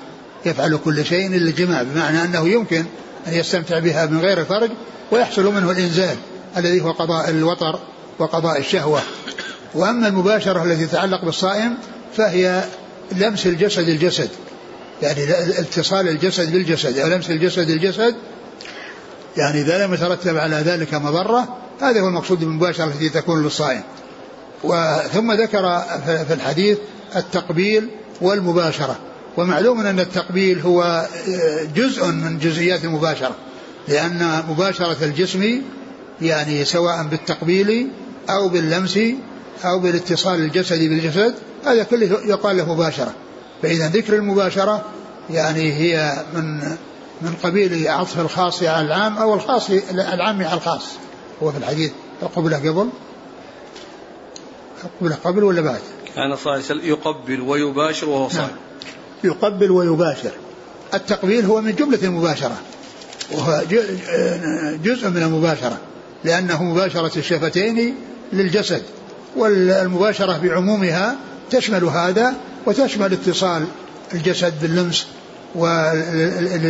[0.47, 2.85] يفعل كل شيء للجماع بمعنى أنه يمكن
[3.27, 4.71] أن يستمتع بها من غير فرج
[5.11, 6.17] ويحصل منه الإنزال
[6.57, 7.79] الذي هو قضاء الوطر
[8.19, 9.01] وقضاء الشهوة.
[9.75, 11.75] وأما المباشرة التي تتعلق بالصائم
[12.17, 12.65] فهي
[13.13, 14.29] لمس الجسد الجسد
[15.03, 15.31] يعني
[15.61, 18.15] اتصال الجسد بالجسد أو لمس الجسد الجسد
[19.37, 23.83] يعني إذا لم يترتب على ذلك مضرة هذا هو المقصود بالمباشرة التي تكون للصائم.
[24.65, 26.79] وثم ذكر في الحديث
[27.17, 27.89] التقبيل
[28.21, 28.97] والمباشرة.
[29.37, 31.07] ومعلوم أن التقبيل هو
[31.75, 33.35] جزء من جزئيات المباشرة
[33.89, 35.63] لأن مباشرة الجسم
[36.23, 37.89] يعني سواء بالتقبيل
[38.31, 38.99] أو باللمس
[39.65, 43.15] أو بالاتصال الجسدي بالجسد هذا كله يقال له مباشرة
[43.63, 44.85] فإذا ذكر المباشرة
[45.31, 46.59] يعني هي من
[47.23, 50.85] من قبيل عطف الخاص على العام أو الخاص العام على الخاص
[51.43, 51.93] هو في الحديث
[52.37, 52.89] قبله قبل
[55.01, 55.81] قبله قبل ولا بعد؟
[56.15, 58.66] كان صلى الله عليه وسلم يقبل ويباشر وهو صائم نعم.
[59.25, 60.31] يقبل ويباشر.
[60.95, 62.57] التقبيل هو من جملة المباشرة.
[63.33, 63.63] وهو
[64.85, 65.79] جزء من المباشرة.
[66.25, 67.95] لأنه مباشرة الشفتين
[68.33, 68.83] للجسد.
[69.37, 71.17] والمباشرة بعمومها
[71.51, 72.35] تشمل هذا
[72.67, 73.65] وتشمل اتصال
[74.15, 75.07] الجسد باللمس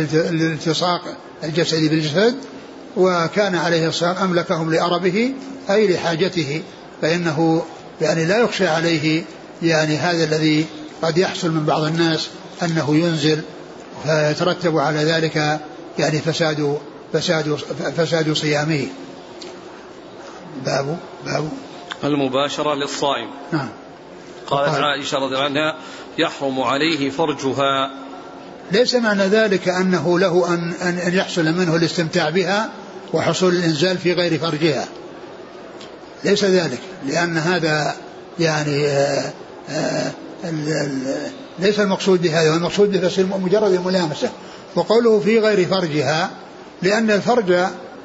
[0.05, 1.01] والالتصاق
[1.43, 2.35] الجسدي بالجسد.
[2.97, 5.33] وكان عليه الصلاة أملكهم لأربه
[5.69, 6.61] أي لحاجته.
[7.01, 7.65] فإنه
[8.01, 9.23] يعني لا يخشى عليه
[9.61, 10.65] يعني هذا الذي
[11.01, 12.29] قد يحصل من بعض الناس
[12.63, 13.41] أنه ينزل
[14.03, 15.59] فيترتب على ذلك
[15.99, 16.77] يعني فساد
[17.13, 17.55] فساد
[17.97, 18.87] فساد صيامه.
[20.65, 21.49] باب باب.
[22.03, 23.29] المباشرة للصائم.
[23.51, 23.69] نعم.
[24.47, 25.75] قالت عائشة رضي الله عنها
[26.17, 27.91] يحرم عليه فرجها.
[28.71, 32.69] ليس معنى ذلك أنه له أن, أن يحصل منه الاستمتاع بها
[33.13, 34.87] وحصول الإنزال في غير فرجها.
[36.23, 37.95] ليس ذلك لأن هذا
[38.39, 39.33] يعني آآ آه،
[39.69, 40.11] آآ آه،
[41.59, 44.29] ليس المقصود بهذا والمقصود به مجرد الملامسة.
[44.75, 46.29] وقوله في غير فرجها
[46.81, 47.53] لأن الفرج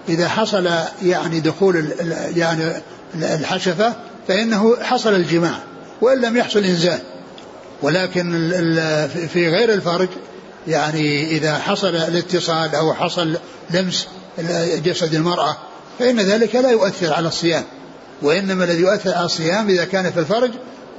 [0.09, 0.71] إذا حصل
[1.03, 1.93] يعني دخول
[2.37, 2.73] يعني
[3.15, 3.95] الحشفة
[4.29, 5.59] فإنه حصل الجماع
[6.01, 6.99] وإن لم يحصل إنزال.
[7.83, 8.51] ولكن
[9.33, 10.09] في غير الفرج
[10.69, 13.37] يعني إذا حصل الاتصال أو حصل
[13.71, 14.07] لمس
[14.85, 15.57] جسد المرأة
[15.99, 17.65] فإن ذلك لا يؤثر على الصيام.
[18.23, 20.51] وإنما الذي يؤثر على الصيام إذا كان في الفرج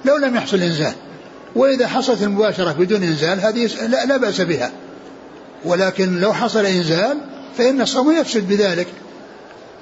[0.06, 0.93] لو لم يحصل إنزال.
[1.55, 4.71] وإذا حصلت المباشرة بدون إنزال هذه لا, لا بأس بها.
[5.65, 7.17] ولكن لو حصل إنزال
[7.57, 8.87] فإن الصوم يفسد بذلك.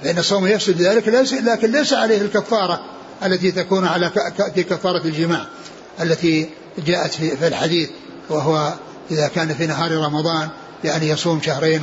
[0.03, 1.07] فإن الصوم يفسد بذلك
[1.43, 2.81] لكن ليس عليه الكفارة
[3.25, 4.11] التي تكون على
[4.55, 5.45] في كفارة الجماع
[6.01, 6.49] التي
[6.85, 7.89] جاءت في الحديث
[8.29, 8.73] وهو
[9.11, 10.49] إذا كان في نهار رمضان
[10.83, 11.81] يعني يصوم شهرين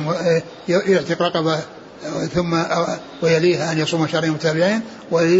[0.67, 1.59] ويعتق رقبة
[2.33, 2.57] ثم
[3.21, 4.81] ويليها أن يصوم شهرين متابعين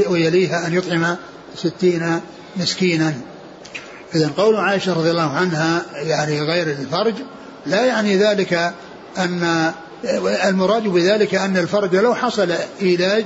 [0.09, 1.15] ويليها أن يطعم
[1.55, 2.19] ستين
[2.57, 3.13] مسكينا.
[4.15, 7.13] إذا قول عائشة رضي الله عنها يعني غير الفرج
[7.65, 8.73] لا يعني ذلك
[9.17, 9.71] أن
[10.49, 13.25] المراد بذلك أن الفرج لو حصل إيلاج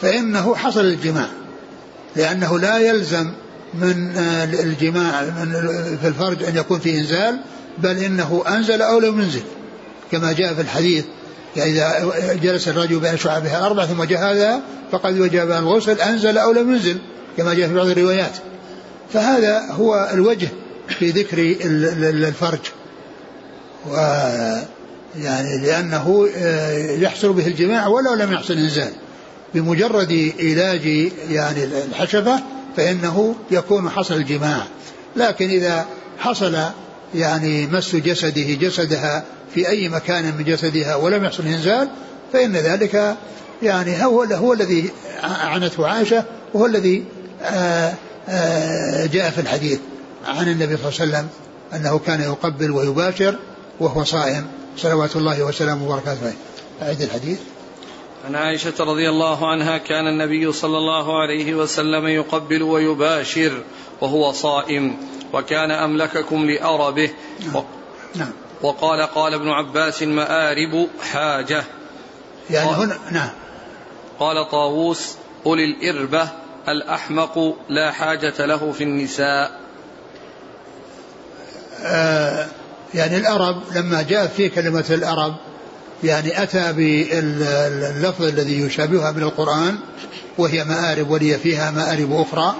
[0.00, 1.28] فإنه حصل الجماع
[2.16, 3.32] لأنه لا يلزم
[3.74, 4.16] من
[4.60, 5.52] الجماع من
[6.02, 7.40] في الفرج أن يكون فيه إنزال
[7.78, 9.42] بل إنه أنزل أو لم ينزل.
[10.12, 11.04] كما جاء في الحديث
[11.56, 14.60] يعني إذا جلس الرجل بين شعبها الأربع ثم جهازها
[14.92, 16.98] فقد وجب الغسل أنزل أو لم ينزل
[17.36, 18.32] كما جاء في بعض الروايات.
[19.12, 20.48] فهذا هو الوجه
[20.98, 21.56] في ذكر
[22.28, 22.60] الفرج.
[23.90, 23.96] و
[25.18, 28.92] يعني لأنه آه، يحصل به الجماع ولو لم يحصل إنزال.
[29.54, 30.86] بمجرد علاج
[31.30, 32.42] يعني الحشفة
[32.76, 34.62] فإنه يكون حصل الجماع.
[35.16, 35.86] لكن إذا
[36.18, 36.56] حصل
[37.14, 41.88] يعني مس جسده جسدها في أي مكان من جسدها ولم يحصل إنزال
[42.32, 43.16] فإن ذلك
[43.62, 44.90] يعني هو هو الذي
[45.22, 47.04] عنته عائشة وهو الذي
[47.42, 47.94] آه،
[49.12, 49.80] جاء في الحديث
[50.26, 51.28] عن النبي صلى الله عليه وسلم
[51.74, 53.38] أنه كان يقبل ويباشر
[53.80, 54.46] وهو صائم.
[54.76, 56.36] صلوات الله وسلامه وبركاته عليه.
[56.82, 57.38] أعيد الحديث.
[58.26, 63.62] عن عائشة رضي الله عنها كان النبي صلى الله عليه وسلم يقبل ويباشر
[64.00, 64.96] وهو صائم.
[65.32, 67.10] وكان أملككم لأربه.
[67.52, 67.64] نعم.
[68.14, 68.32] نعم.
[68.62, 71.64] وقال قال ابن عباس مآرب حاجة.
[72.50, 73.30] يعني هنا نعم.
[74.20, 75.14] قال طاووس
[75.46, 76.28] أولي الإربة.
[76.68, 79.60] الأحمق لا حاجة له في النساء.
[81.84, 82.46] آه
[82.94, 85.34] يعني الأرب لما جاء في كلمة الأرب
[86.04, 89.78] يعني أتى باللفظ الذي يشابهها من القرآن
[90.38, 92.54] وهي مآرب ولي فيها مآرب أخرى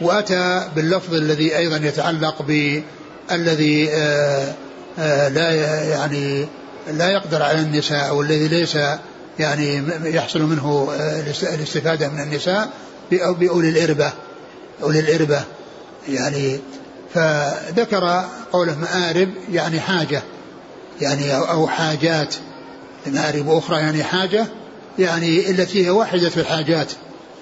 [0.00, 4.54] وأتى باللفظ الذي أيضا يتعلق بالذي آه
[4.98, 5.50] آه لا
[5.84, 6.46] يعني
[6.92, 8.78] لا يقدر على النساء أو الذي ليس
[9.38, 11.20] يعني يحصل منه آه،
[11.54, 12.70] الاستفادة من النساء
[13.10, 14.12] بأولي الإربة.
[14.82, 15.42] أولي الإربة.
[16.08, 16.60] يعني
[17.14, 20.22] فذكر قوله مآرب يعني حاجة.
[21.00, 22.34] يعني أو حاجات.
[23.06, 24.46] مآرب أخرى يعني حاجة.
[24.98, 26.92] يعني التي هي واحدة في الحاجات.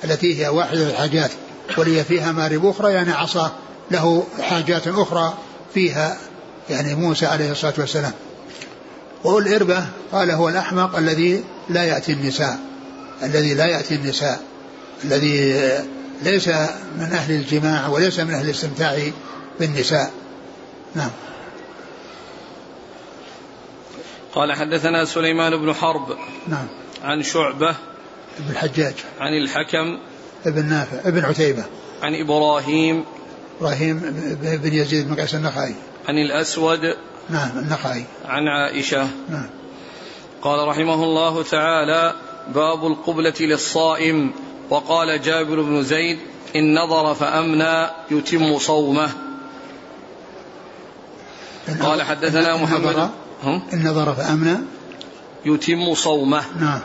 [0.05, 1.31] التي هي واحدة في الحاجات.
[1.79, 3.53] ولي فيها مآرب أخرى يعني عصا
[3.91, 5.35] له حاجات أخرى
[5.75, 6.19] فيها
[6.71, 8.13] يعني موسى عليه الصلاة والسلام.
[9.25, 12.59] والإربة قال هو الأحمق الذي لا يأتي النساء.
[13.23, 14.41] الذي لا يأتي النساء.
[15.05, 15.61] الذي
[16.23, 16.49] ليس
[16.99, 18.99] من أهل الجماع وليس من أهل الاستمتاع
[19.61, 20.11] بالنساء.
[20.95, 21.11] نعم.
[24.35, 26.17] قال حدثنا سليمان بن حرب
[26.49, 26.67] نعم.
[27.05, 27.71] عن شعبة
[28.39, 28.95] ابن الحجاج.
[29.21, 29.99] عن الحكم
[30.47, 31.65] ابن نافع ابن عتيبة.
[32.03, 33.05] عن إبراهيم
[33.61, 33.99] إبراهيم
[34.43, 35.75] بن يزيد بن قيس النخعي.
[36.09, 36.81] عن الأسود
[37.31, 38.05] نعم النخعي.
[38.25, 39.09] عن عائشة.
[39.29, 39.51] نعم.
[40.43, 42.15] قال رحمه الله تعالى
[42.55, 44.33] باب القبلة للصائم.
[44.71, 46.19] وقال جابر بن زيد
[46.57, 49.11] إن نظر فأمنى يتم صومه.
[51.83, 53.11] قال حدثنا محمد
[53.73, 54.59] إن نظر فأمنى
[55.45, 56.43] يتم صومه.
[56.61, 56.81] نعم.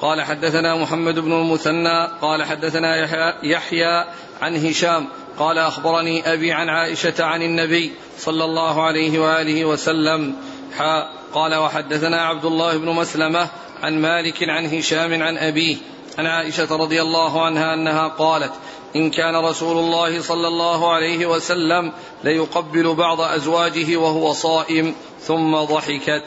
[0.00, 4.04] قال حدثنا محمد بن المثنى قال حدثنا يحيى, يحيى
[4.42, 5.08] عن هشام
[5.38, 10.34] قال أخبرني أبي عن عائشة عن النبي صلى الله عليه وآله وسلم
[10.78, 13.48] حا قال وحدثنا عبد الله بن مسلمة
[13.82, 15.76] عن مالك عن هشام عن أبيه
[16.18, 18.52] عن عائشة رضي الله عنها أنها قالت
[18.96, 21.92] إن كان رسول الله صلى الله عليه وسلم
[22.24, 26.24] ليقبل بعض أزواجه وهو صائم ثم ضحكت.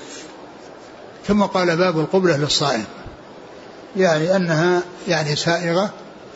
[1.28, 2.86] ثم قال باب القبلة للصائم.
[3.96, 5.90] يعني أنها يعني سائغة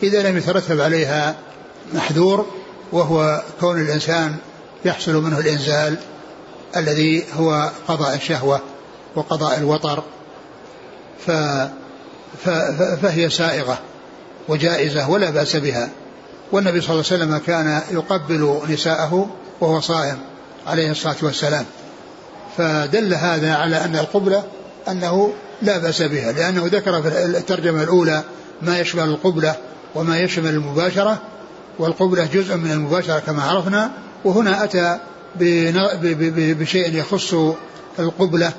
[0.03, 1.35] إذا لم يترتب عليها
[1.93, 2.45] محذور
[2.91, 4.35] وهو كون الإنسان
[4.85, 5.97] يحصل منه الإنزال
[6.75, 8.61] الذي هو قضاء الشهوة
[9.15, 10.03] وقضاء الوطر.
[11.25, 11.31] ف
[13.01, 13.79] فهي سائغة
[14.47, 15.89] وجائزة ولا بأس بها.
[16.51, 19.29] والنبي صلى الله عليه وسلم كان يقبل نساءه
[19.61, 20.17] وهو صائم
[20.67, 21.65] عليه الصلاة والسلام.
[22.57, 24.43] فدل هذا على أن القبلة
[24.87, 28.23] أنه لا بأس بها لأنه ذكر في الترجمة الأولى
[28.61, 29.55] ما يشمل القبلة
[29.95, 31.17] وما يشمل المباشرة
[31.79, 33.91] والقبلة جزء من المباشرة كما عرفنا
[34.25, 34.99] وهنا أتى
[36.59, 37.35] بشيء يخص
[37.99, 38.51] القبلة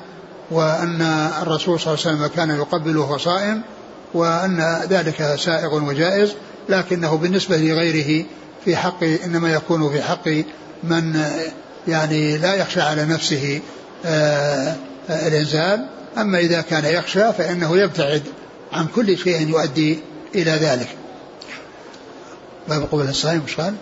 [0.54, 1.02] وأن
[1.42, 3.62] الرسول صلى الله عليه وسلم كان يقبل وهو صائم
[4.14, 6.34] وأن ذلك سائغ وجائز
[6.68, 8.24] لكنه بالنسبة لغيره
[8.64, 10.28] في حق إنما يكون في حق
[10.84, 11.24] من
[11.88, 13.60] يعني لا يخشى على نفسه
[14.06, 14.76] آه،
[15.10, 15.86] الإنزال
[16.18, 18.22] أما إذا كان يخشى فإنه يبتعد
[18.72, 19.98] عن كل شيء يؤدي
[20.34, 20.88] إلى ذلك
[22.68, 23.74] باب قبل الصائم قال؟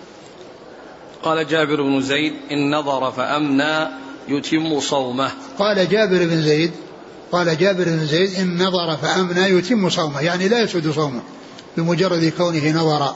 [1.23, 3.89] قال جابر بن زيد إن نظر فأمنى
[4.29, 5.31] يتم صومه.
[5.59, 6.71] قال جابر بن زيد
[7.33, 11.21] قال جابر بن زيد إن نظر فأمنى يتم صومه يعني لا يسد صومه
[11.77, 13.15] بمجرد كونه نظر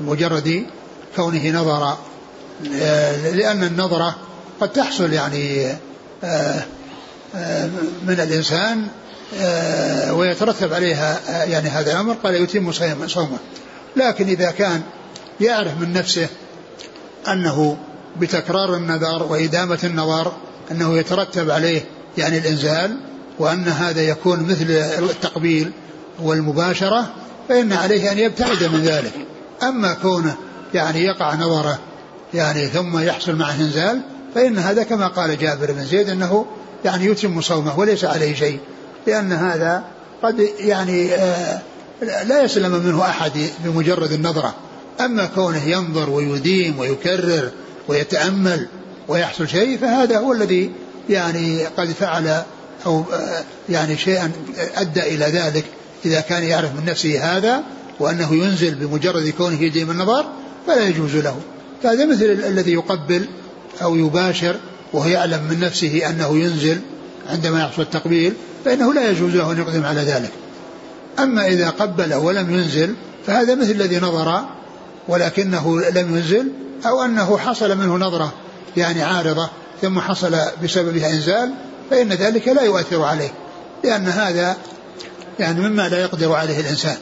[0.00, 0.66] بمجرد
[1.16, 1.96] كونه نظر.
[3.32, 4.16] لأن النظرة
[4.60, 5.66] قد تحصل يعني
[6.24, 6.64] آه،
[7.34, 7.70] آه،
[8.06, 8.86] من الإنسان
[9.40, 12.72] آه، ويترتب عليها يعني هذا الأمر قال يتم
[13.06, 13.38] صومه.
[13.96, 14.82] لكن إذا كان
[15.40, 16.28] يعرف من نفسه
[17.28, 17.76] أنه
[18.20, 20.32] بتكرار النذر وإدامة النظر
[20.70, 21.84] أنه يترتب عليه
[22.18, 22.96] يعني الإنزال
[23.38, 24.70] وأن هذا يكون مثل
[25.10, 25.72] التقبيل
[26.22, 27.12] والمباشرة
[27.48, 29.12] فإن عليه أن يبتعد من ذلك.
[29.62, 30.36] أما كونه
[30.74, 31.78] يعني يقع نظره
[32.34, 34.00] يعني ثم يحصل معه إنزال
[34.34, 36.46] فإن هذا كما قال جابر بن زيد أنه
[36.84, 38.60] يعني يتم صومه وليس عليه شيء
[39.06, 39.84] لأن هذا
[40.22, 41.60] قد يعني آه
[42.02, 43.32] لا يسلم منه أحد
[43.64, 44.54] بمجرد النظرة.
[45.00, 47.50] أما كونه ينظر ويديم ويكرر
[47.88, 48.68] ويتأمل
[49.08, 50.70] ويحصل شيء فهذا هو الذي
[51.10, 52.42] يعني قد فعل
[52.86, 54.32] أو آه، يعني شيئا
[54.76, 55.64] أدى إلى ذلك.
[56.04, 57.62] إذا كان يعرف من نفسه هذا
[58.00, 60.26] وأنه ينزل بمجرد كونه يديم النظر
[60.66, 61.36] فلا يجوز له.
[61.82, 63.28] فهذا مثل الذي يقبل
[63.82, 64.56] أو يباشر
[64.92, 66.80] وهو يعلم من نفسه أنه ينزل
[67.30, 68.32] عندما يحصل التقبيل
[68.64, 70.30] فإنه لا يجوز له أن يقدم على ذلك.
[71.18, 72.94] أما إذا قبل ولم ينزل
[73.26, 74.44] فهذا مثل الذي نظر
[75.08, 76.52] ولكنه لم ينزل
[76.86, 78.32] أو أنه حصل منه نظرة
[78.76, 79.48] يعني عارضة
[79.82, 81.54] ثم حصل بسببها إنزال
[81.90, 83.32] فإن ذلك لا يؤثر عليه
[83.84, 84.56] لأن هذا
[85.38, 86.96] يعني مما لا يقدر عليه الإنسان.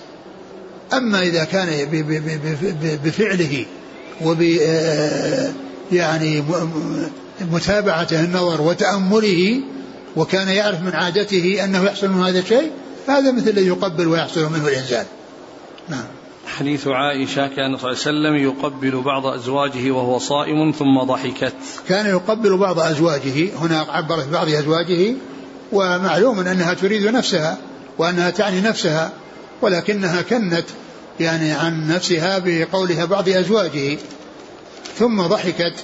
[0.92, 1.88] أما إذا كان
[3.04, 3.66] بفعله
[4.24, 5.52] وب آه،
[5.92, 6.44] يعني
[7.40, 9.60] متابعته النظر وتأمله
[10.16, 12.70] وكان يعرف من عادته أنه يحصل منه هذا الشيء
[13.06, 15.06] فهذا مثل الذي يقبل ويحصل منه الإنزال.
[15.88, 16.04] نعم.
[16.46, 21.54] حديث عائشة كان صلى الله عليه وسلم يقبل بعض أزواجه وهو صائم ثم ضحكت.
[21.88, 25.14] كان يقبل بعض أزواجه هنا عبرت بعض أزواجه
[25.72, 27.58] ومعلوم أنها تريد نفسها
[27.98, 29.12] وأنها تعني نفسها
[29.62, 30.64] ولكنها كنت
[31.20, 33.98] يعني عن نفسها بقولها بعض أزواجه.
[34.98, 35.74] ثم ضحكت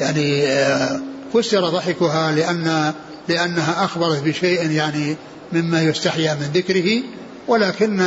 [0.00, 1.00] يعني آه،
[1.34, 2.92] فسر ضحكها لأن
[3.28, 5.16] لأنها أخبرت بشيء يعني
[5.52, 7.02] مما يستحيا من ذكره
[7.48, 8.02] ولكن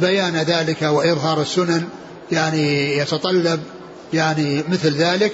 [0.00, 1.88] بيان ذلك وإظهار السنن
[2.32, 3.60] يعني يتطلب
[4.12, 5.32] يعني مثل ذلك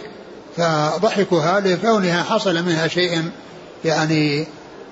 [0.57, 3.23] فضحكها لكونها حصل منها شيء
[3.85, 4.47] يعني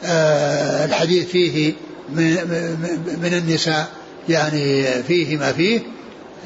[0.05, 1.73] آه، الحديث فيه
[2.09, 2.35] من,
[3.23, 3.89] من النساء
[4.29, 5.81] يعني فيه ما فيه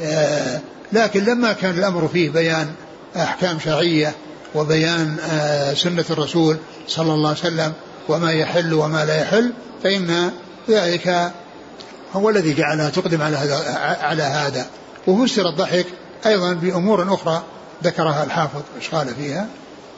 [0.03, 0.61] آه،
[0.93, 2.67] لكن لما كان الأمر فيه بيان
[3.17, 4.15] أحكام شرعية
[4.55, 6.57] وبيان آه، سنة الرسول
[6.89, 7.73] صلى الله عليه وسلم
[8.09, 10.31] وما يحل وما لا يحل فإن
[10.71, 11.33] ذلك
[12.15, 14.67] هو الذي جعلها تقدم على هذا على هذا.
[15.07, 15.87] وفسر الضحك
[16.27, 17.43] أيضا بأمور أخرى
[17.85, 19.49] ذكرها الحافظ إيش قال فيها؟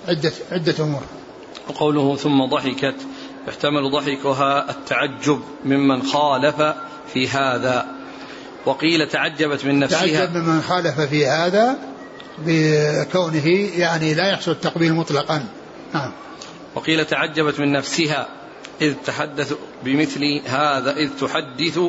[0.08, 1.02] عدة عدة أمور.
[1.68, 2.96] وقوله ثم ضحكت
[3.48, 6.62] يحتمل ضحكها التعجب ممن خالف
[7.12, 7.86] في هذا.
[8.66, 10.06] وقيل تعجبت من نفسها.
[10.06, 11.76] تعجب ممن خالف في هذا
[12.38, 15.46] بكونه يعني لا يحصل التقبيل مطلقا.
[15.94, 16.12] نعم.
[16.74, 18.26] وقيل تعجبت من نفسها.
[18.80, 19.54] إذ تحدث
[19.84, 21.80] بمثل هذا إذ تحدث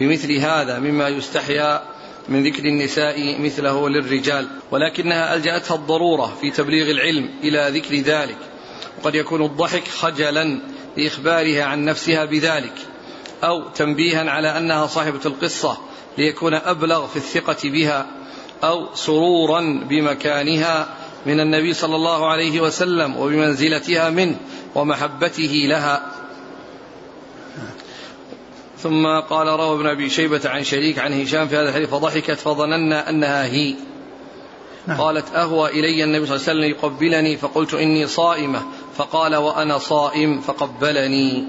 [0.00, 1.82] بمثل هذا مما يستحيا
[2.28, 8.38] من ذكر النساء مثله للرجال ولكنها ألجأتها الضرورة في تبليغ العلم إلى ذكر ذلك.
[8.98, 10.58] وقد يكون الضحك خجلا
[10.96, 12.74] لإخبارها عن نفسها بذلك
[13.44, 15.78] أو تنبيها على أنها صاحبة القصة
[16.18, 18.06] ليكون أبلغ في الثقة بها
[18.64, 20.88] أو سرورا بمكانها
[21.26, 24.36] من النبي صلى الله عليه وسلم وبمنزلتها منه
[24.74, 26.15] ومحبته لها.
[28.86, 33.10] ثم قال روى ابن أبي شيبة عن شريك عن هشام في هذا الحديث فضحكت فظننا
[33.10, 33.74] أنها هي
[34.86, 35.00] نعم.
[35.00, 38.62] قالت أهوى إلي النبي صلى الله عليه وسلم يقبلني فقلت إني صائمة
[38.96, 41.44] فقال وأنا صائم فقبلني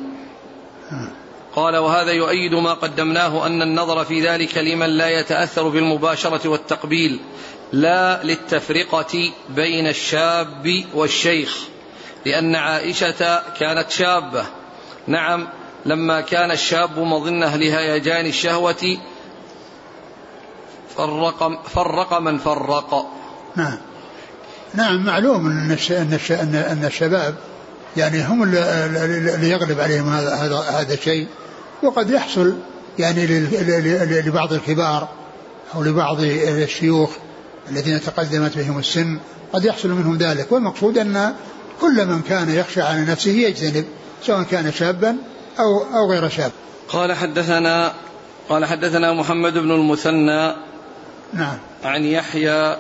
[0.92, 1.10] نعم.
[1.56, 7.20] قال وهذا يؤيد ما قدمناه أن النظر في ذلك لمن لا يتأثر بالمباشرة والتقبيل
[7.72, 11.58] لا للتفرقة بين الشاب والشيخ
[12.26, 14.46] لأن عائشة كانت شابة
[15.08, 15.48] نعم
[15.88, 18.98] لما كان الشاب مظنه لهيجان الشهوة
[20.98, 23.06] فرق فرق من فرق.
[23.56, 23.78] نعم.
[24.74, 25.78] نعم معلوم أن
[26.72, 27.36] أن الشباب
[27.98, 31.28] يعني هم اللي يغلب عليهم هذا هذا الشيء
[31.84, 32.56] وقد يحصل
[33.00, 33.26] يعني
[34.22, 35.08] لبعض الكبار
[35.76, 37.10] أو لبعض الشيوخ
[37.70, 39.20] الذين تقدمت بهم السن
[39.54, 40.52] قد يحصل منهم ذلك.
[40.52, 41.34] والمقصود أن
[41.82, 43.86] كل من كان يخشى على نفسه يجتنب
[44.26, 45.18] سواء كان شابا
[45.60, 46.52] أو أو غير شاب.
[46.90, 47.94] قال حدثنا
[48.50, 50.54] قال حدثنا محمد بن المثنى
[51.34, 51.58] نعم.
[51.84, 52.78] عن يحيى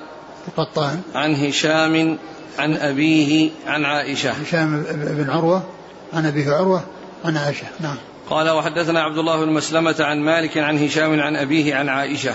[0.48, 1.02] القطان.
[1.16, 2.18] عن هشام
[2.60, 4.32] عن أبيه عن عائشة.
[4.32, 5.64] هشام بن عروة
[6.14, 6.84] عن أبيه عروة
[7.26, 7.68] عن عائشة.
[7.80, 7.98] نعم.
[8.30, 12.34] قال وحدثنا عبد الله بن مسلمة عن مالك عن هشام عن أبيه عن عائشة.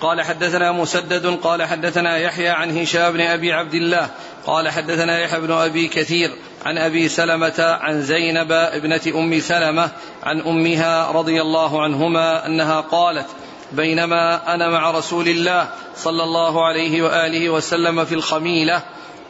[0.00, 4.08] قال حدثنا مسدد قال حدثنا يحيى عن هشام بن أبي عبد الله
[4.48, 6.30] قال حدثنا يحيى بن أبي كثير
[6.64, 9.90] عن أبي سلمة عن زينب ابنة أم سلمة
[10.22, 13.26] عن أمها رضي الله عنهما أنها قالت
[13.72, 18.82] بينما أنا مع رسول الله صلى الله عليه وآله وسلم في الخميلة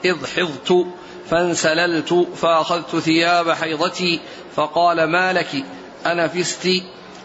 [0.04, 0.86] إذ حضت
[1.30, 4.20] فانسللت فأخذت ثياب حيضتي
[4.56, 5.64] فقال ما لك؟
[6.06, 6.68] انفست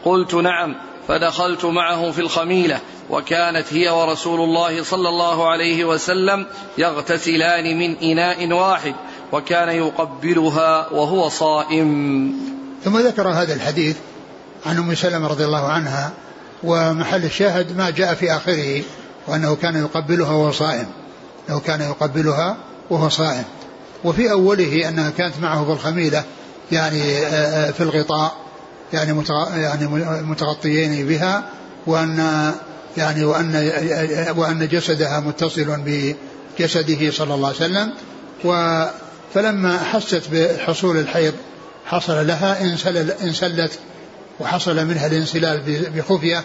[0.05, 0.75] قلت نعم
[1.07, 2.79] فدخلت معه في الخميلة
[3.09, 6.45] وكانت هي ورسول الله صلى الله عليه وسلم
[6.77, 8.95] يغتسلان من إناء واحد
[9.31, 12.31] وكان يقبلها وهو صائم.
[12.83, 13.97] ثم ذكر هذا الحديث
[14.65, 16.11] عن أم سلمة رضي الله عنها
[16.63, 18.81] ومحل الشاهد ما جاء في آخره
[19.27, 20.87] وأنه كان يقبلها وهو صائم.
[21.49, 22.57] انه كان يقبلها
[22.89, 23.43] وهو صائم.
[24.03, 26.23] وفي أوله أنها كانت معه في الخميلة
[26.71, 28.35] يعني آه، آه، في الغطاء
[28.93, 29.23] يعني
[29.55, 29.87] يعني
[30.23, 31.43] متغطيين بها
[31.87, 32.51] وأن
[32.97, 33.55] يعني وان
[34.37, 37.93] وأن جسدها متصل بجسده صلى الله عليه وسلم.
[38.45, 38.83] و
[39.33, 41.33] فلما حست بحصول الحيض
[41.85, 43.79] حصل لها انسل انسلت
[44.39, 45.61] وحصل منها الانسلال
[45.95, 46.43] بخفية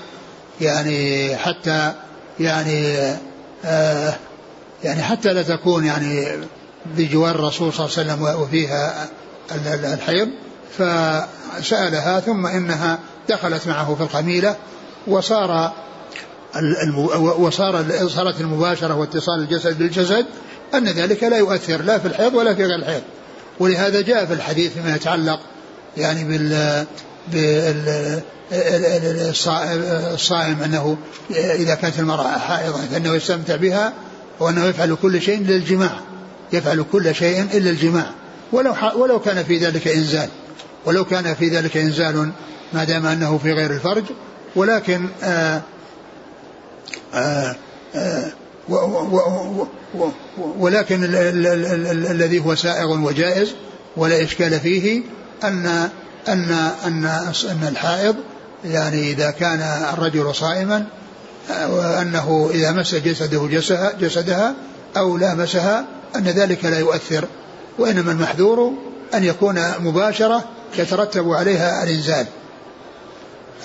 [0.61, 1.93] يعني حتى
[2.41, 2.97] يعني
[3.65, 4.15] آه
[4.85, 6.27] يعني حتى لا تكون يعني
[6.97, 9.09] بجوار الرسول صلى الله عليه وسلم وفيها
[9.95, 10.29] الحيض
[10.79, 14.57] فسألها ثم إنها دخلت معه في القميلة
[15.07, 15.73] وصار
[17.19, 20.27] وصار صارت المباشرة واتصال الجسد بالجسد
[20.75, 23.03] أن ذلك لا يؤثر لا في الحيض ولا في غير الحيض.
[23.61, 25.41] ولهذا جاء في الحديث فيما يتعلق
[25.97, 26.87] يعني بال
[30.13, 30.97] الصائم أنه
[31.31, 33.93] إذا كانت المرأة حائضه فإنه يستمتع بها
[34.41, 36.01] وأنه يفعل كل شيء الا الجماع
[36.53, 38.11] يفعل كل شيء إلا الجماع.
[38.53, 40.29] ولو ولو كان في ذلك إنزال.
[40.87, 42.31] ولو كان في ذلك إنزال
[42.73, 44.05] ما دام أنه في غير الفرج.
[44.57, 45.63] ولكن آه،
[50.59, 51.05] ولكن
[52.11, 53.55] الذي هو سائغ وجائز
[53.97, 55.03] ولا إشكال فيه
[55.45, 55.67] أن
[56.29, 56.51] أن
[56.87, 57.05] أن
[57.51, 58.17] أن الحائض
[58.65, 59.61] يعني إذا كان
[59.93, 60.87] الرجل صائما
[61.51, 64.55] وأنه إذا مس جسده جسدها, جسدها
[64.97, 65.85] أو لامسها
[66.17, 67.29] أن ذلك لا يؤثر
[67.79, 68.73] وإنما المحذور
[69.15, 70.45] أن يكون مباشرة
[70.79, 72.27] يترتب عليها الإنزال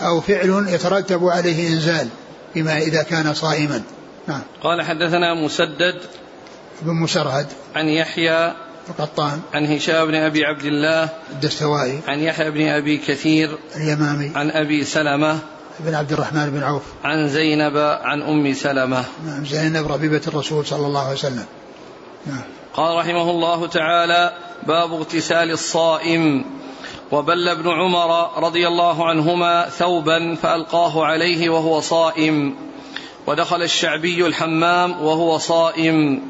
[0.01, 2.07] أو فعل يترتب عليه إنزال.
[2.55, 3.81] بما إذا كان صائما.
[4.27, 4.41] نعم.
[4.61, 6.01] قال حدثنا مسدد
[6.81, 8.53] بن مسرهد عن يحيى
[8.89, 14.51] القطان عن هشام بن أبي عبد الله الدستوائي عن يحيى بن أبي كثير اليمامي عن
[14.51, 15.39] أبي سلمة
[15.79, 16.83] بن عبد الرحمن بن عوف.
[17.03, 19.05] عن زينب عن أم سلمة.
[19.25, 19.45] نعم.
[19.45, 21.45] زينب ربيبة الرسول صلى الله عليه وسلم.
[22.25, 22.41] نعم.
[22.73, 24.33] قال رحمه الله تعالى
[24.67, 26.45] باب اغتسال الصائم.
[27.11, 32.55] وبل ابن عمر رضي الله عنهما ثوبا فألقاه عليه وهو صائم.
[33.27, 36.21] ودخل الشعبي الحمام وهو صائم.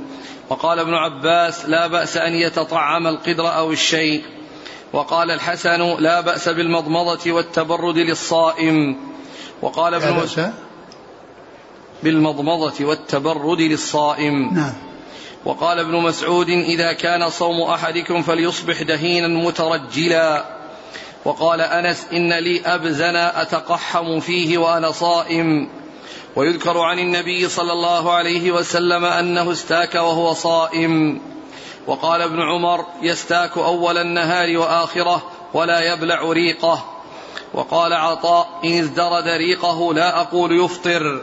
[0.49, 4.21] وقال ابن عباس لا بأس أن يتطعم القدر أو الشيء.
[4.93, 8.97] وقال الحسن لا بأس بالمضمضة والتبرد للصائم.
[9.61, 10.53] وقال ابن مسعود
[12.03, 14.53] بالمضمضة والتبرد للصائم.
[14.53, 14.73] نعم.
[15.45, 20.62] وقال ابن مسعود إذا كان صوم أحدكم فليصبح دهينا مترجلا.
[21.25, 25.69] وقال أنس إن لي أبزنا أتقحم فيه وأنا صائم.
[26.35, 31.21] ويذكر عن النبي صلى الله عليه وسلم أنه استاك وهو صائم.
[31.87, 36.85] وقال ابن عمر يستاك أول النهار وآخرة ولا يبلع ريقه.
[37.53, 41.21] وقال عطاء إن ازدرد ريقه لا أقول يفطر.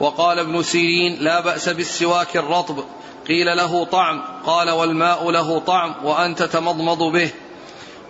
[0.00, 2.84] وقال ابن سيرين لا بأس بالسواك الرطب.
[3.28, 4.22] قيل له طعم.
[4.46, 7.30] قال والماء له طعم وأنت تمضمض به.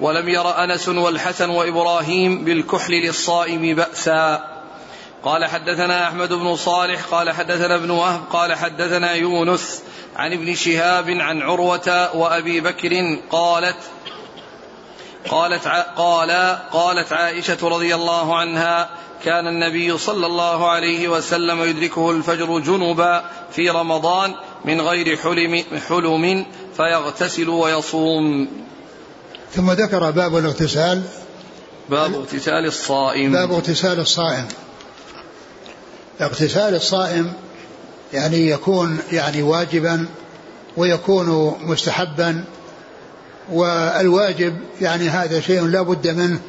[0.00, 4.58] ولم ير أنس والحسن وإبراهيم بالكحل للصائم بأسا.
[5.24, 9.82] قال حدثنا أحمد بن صالح قال حدثنا ابن وهب قال حدثنا يونس
[10.16, 13.76] عن ابن شهاب عن عروة وأبي بكر قالت
[15.28, 18.90] قالت قال قالت عائشة رضي الله عنها
[19.24, 24.34] كان النبي صلى الله عليه وسلم يدركه الفجر جنبا في رمضان
[24.64, 26.46] من غير حلم, حلم
[26.76, 28.48] فيغتسل ويصوم.
[29.54, 31.02] ثم ذكر باب الاغتسال.
[31.90, 33.32] باب اغتسال الصائم.
[33.32, 34.46] باب اغتسال الصائم.
[36.20, 37.32] اغتسال الصائم
[38.14, 40.06] يعني يكون يعني واجبا
[40.76, 42.44] ويكون مستحبا
[43.52, 46.40] والواجب يعني هذا شيء لا بد منه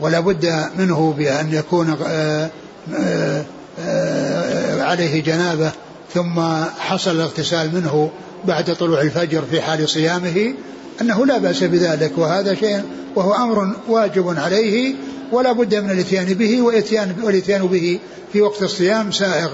[0.00, 2.50] ولا بد منه بأن يكون آه،
[2.94, 3.44] آه،
[3.80, 5.70] آه، عليه جنابة.
[6.14, 6.40] ثم
[6.78, 8.10] حصل الاغتسال منه
[8.44, 10.54] بعد طلوع الفجر في حال صيامه.
[11.00, 12.82] أنه لا بأس بذلك وهذا شيء
[13.16, 14.94] وهو أمر واجب عليه
[15.32, 17.98] ولا بد من الإتيان به والاتيان والإتيان به
[18.32, 19.50] في وقت الصيام سائغ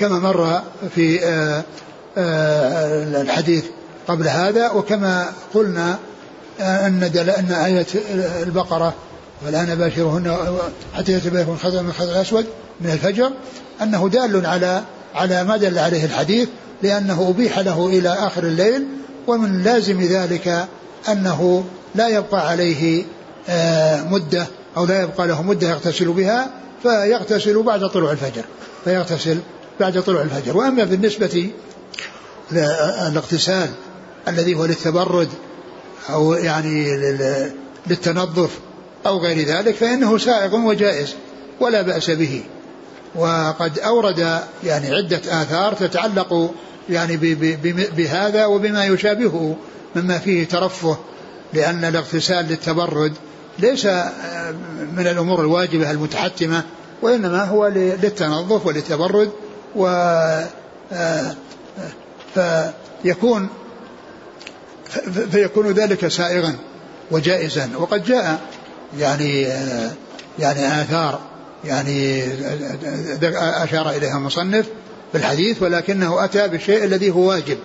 [0.00, 0.62] كما مر
[0.94, 1.64] في آه،
[2.18, 3.64] آه، الحديث
[4.08, 5.98] قبل هذا وكما قلنا
[6.60, 7.02] آه، أن
[7.38, 7.86] أن آية
[8.42, 8.94] البقرة
[9.46, 10.36] والآن باشرهن
[10.94, 12.46] حتى يتبين خضر من خضر الأسود
[12.80, 13.30] من الفجر
[13.82, 14.82] أنه دال على
[15.14, 16.48] على ما دل عليه الحديث
[16.82, 18.86] لأنه أبيح له إلى آخر الليل
[19.26, 20.66] ومن لازم ذلك
[21.08, 21.64] أنه
[21.94, 23.04] لا يبقى عليه
[24.10, 24.46] مدة
[24.76, 26.50] أو لا يبقى له مدة يغتسل بها
[26.82, 28.44] فيغتسل بعد طلوع الفجر
[28.84, 29.38] فيغتسل
[29.80, 30.56] بعد طلوع الفجر.
[30.56, 31.50] وأما بالنسبة
[32.52, 33.68] للاغتسال
[34.28, 35.28] الذي هو للتبرد
[36.10, 36.96] أو يعني
[37.86, 38.50] للتنظف
[39.06, 41.14] أو غير ذلك فإنه سائغ وجائز
[41.60, 42.42] ولا بأس به.
[43.14, 46.50] وقد أورد يعني عدة آثار تتعلق
[46.88, 47.16] يعني
[47.96, 49.56] بهذا وبما يشابهه
[49.96, 50.96] مما فيه ترفه
[51.52, 53.12] لأن الاغتسال للتبرد
[53.58, 53.86] ليس
[54.96, 56.62] من الأمور الواجبة المتحتمة
[57.02, 59.30] وإنما هو للتنظف وللتبرد
[59.76, 59.86] و
[60.92, 61.34] آه،
[63.02, 63.48] فيكون
[65.30, 66.56] فيكون ذلك سائغا
[67.10, 68.40] وجائزا وقد جاء
[68.98, 69.90] يعني آه،
[70.38, 71.20] يعني آثار
[71.64, 72.24] يعني
[73.62, 74.66] أشار إليها المصنف
[75.12, 77.58] بالحديث ولكنه أتى بالشيء الذي هو واجب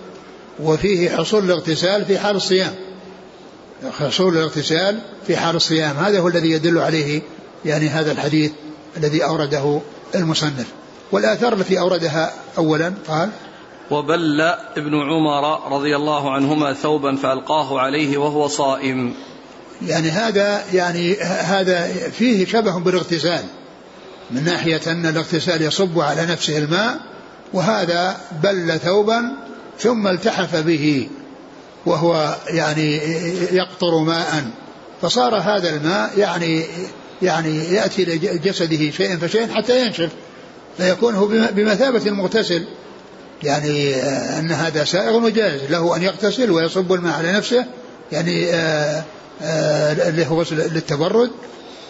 [0.62, 2.74] وفيه حصول الاغتسال في حال الصيام
[3.98, 7.22] حصول الاغتسال في حال الصيام هذا هو الذي يدل عليه
[7.64, 8.52] يعني هذا الحديث
[8.96, 9.80] الذي أورده
[10.14, 10.66] المصنف.
[11.12, 13.30] والآثار التي أوردها أولا قال
[13.90, 14.40] وبل
[14.76, 19.14] ابن عمر رضي الله عنهما ثوبا فألقاه عليه وهو صائم.
[19.86, 23.44] يعني هذا يعني هذا فيه شبه بالاغتسال
[24.30, 27.00] من ناحية أن الاغتسال يصب على نفسه الماء
[27.56, 29.32] وهذا بل ثوبا
[29.78, 31.08] ثم التحف به
[31.86, 32.96] وهو يعني
[33.52, 34.44] يقطر ماء.
[35.02, 36.64] فصار هذا الماء يعني
[37.22, 40.10] يعني يأتي لجسده شيئا فشيئا حتى ينشف
[40.76, 42.64] فيكون هو بمثابة المغتسل.
[43.42, 47.64] يعني آه، أن هذا سائغ وجائز له أن يغتسل ويصب الماء على نفسه
[48.12, 49.04] يعني آه،
[50.08, 51.30] اللي هو للتبرد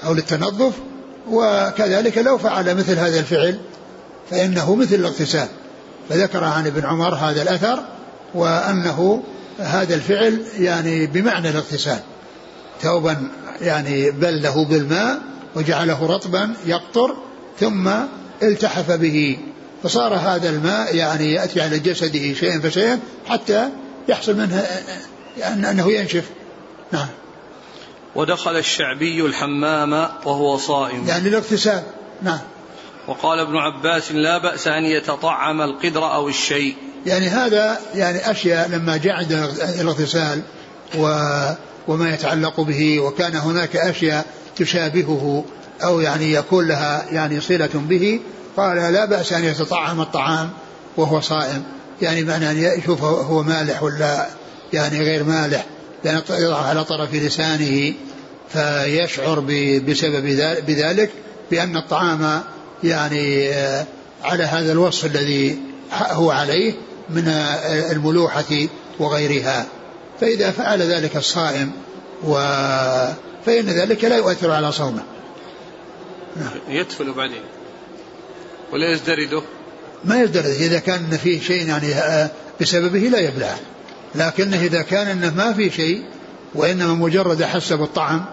[0.04, 0.72] أو للتنظف
[1.30, 3.58] وكذلك لو فعل مثل هذا الفعل
[4.30, 5.48] فإنه مثل الاغتسال.
[6.08, 7.78] فذكر عن ابن عمر هذا الأثر
[8.34, 9.22] وأنه
[9.58, 12.00] هذا الفعل يعني بمعنى الاغتسال.
[12.82, 13.28] ثوبا
[13.60, 15.20] يعني بله بالماء
[15.54, 17.16] وجعله رطبا يقطر
[17.60, 17.90] ثم
[18.42, 19.38] التحف به.
[19.82, 23.68] فصار هذا الماء يعني يأتي على جسده شيئا فشيئا حتى
[24.08, 24.66] يحصل منه
[25.70, 26.24] أنه ينشف.
[26.92, 27.08] نعم.
[28.14, 29.92] ودخل الشعبي الحمام
[30.24, 31.04] وهو صائم.
[31.08, 31.82] يعني الاغتسال.
[32.22, 32.38] نعم.
[33.08, 36.76] وقال ابن عباس لا بأس أن يتطعم القدر أو الشيء.
[37.06, 39.32] يعني هذا يعني أشياء لما جاء عند
[39.80, 40.42] الاغتسال
[40.98, 41.20] و
[41.88, 44.26] وما يتعلق به وكان هناك أشياء
[44.56, 45.44] تشابهه
[45.84, 48.20] أو يعني يكون لها يعني صلة به
[48.56, 50.50] قال لا بأس أن يتطعم الطعام
[50.96, 51.62] وهو صائم.
[52.02, 54.26] يعني معنى أن يشوف هو مالح ولا
[54.72, 55.66] يعني غير مالح
[56.04, 57.92] يعني يضع على طرف لسانه
[58.48, 59.40] فيشعر
[59.88, 60.24] بسبب
[60.66, 61.10] بذلك
[61.50, 62.42] بأن الطعام
[62.84, 63.86] يعني آه،
[64.24, 65.58] على هذا الوصف الذي
[65.92, 66.74] هو عليه
[67.10, 67.28] من
[67.90, 68.66] الملوحة
[68.98, 69.66] وغيرها.
[70.20, 71.72] فإذا فعل ذلك الصائم
[72.24, 72.34] و
[73.46, 75.02] فإن ذلك لا يؤثر على صومه.
[76.36, 76.76] نعم.
[76.76, 77.42] يدفل بعدين
[78.72, 79.42] ولا يزدرده؟
[80.04, 83.54] ما يزدرد إذا كان فيه شيء يعني آه، بسببه لا يبلع.
[84.14, 86.04] لكنه إذا كان أنه ما في شيء
[86.54, 88.24] وإنما مجرد حسب الطعم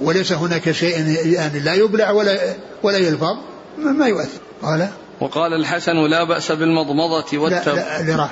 [0.00, 3.36] وليس هناك شيء يعني لا يبلع ولا ولا يلفظ
[3.78, 4.40] ما يؤثر.
[4.62, 4.88] قال؟
[5.20, 8.28] وقال الحسن لا بأس بالمضمضة والتب لا, لا,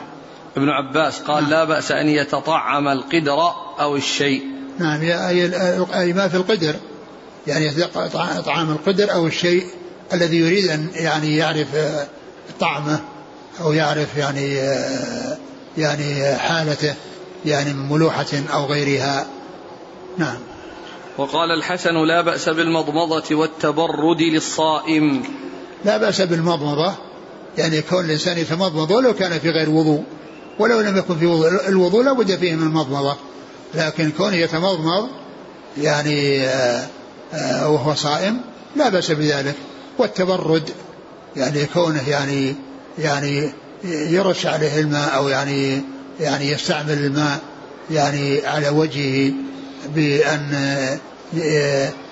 [0.57, 1.51] ابن عباس قال نعم.
[1.51, 4.43] لا بأس أن يتطعم القدر أو الشيء.
[4.79, 5.51] نعم أي,
[6.01, 6.75] أي ما في القدر.
[7.47, 7.71] يعني
[8.47, 9.67] طعام القدر أو الشيء
[10.13, 11.69] الذي يريد أن يعني يعرف
[12.61, 13.01] طعمه
[13.61, 14.55] أو يعرف يعني
[15.79, 16.95] يعني حالته
[17.45, 19.27] يعني من ملوحة أو غيرها.
[20.19, 20.37] نعم.
[21.19, 25.23] وقال الحسن لا بأس بالمضمضة والتبرد للصائم.
[25.85, 26.93] لا بأس بالمضمضة
[27.59, 30.03] يعني كون الإنسان يتمضمض ولو كان في غير وضوء
[30.59, 33.17] ولو لم يكن في وضوء الوضوء لا بد فيه من المضمضة.
[33.75, 35.09] لكن كونه يتمضمض
[35.79, 36.87] يعني آه،
[37.35, 38.41] آه، وهو صائم
[38.77, 39.55] لا بأس بذلك.
[39.99, 40.71] والتبرد
[41.37, 42.55] يعني كونه يعني
[42.99, 43.53] يعني
[43.85, 45.83] يرش عليه الماء أو يعني
[46.21, 47.39] يعني يستعمل الماء
[47.91, 49.33] يعني على وجهه.
[49.95, 50.51] بأن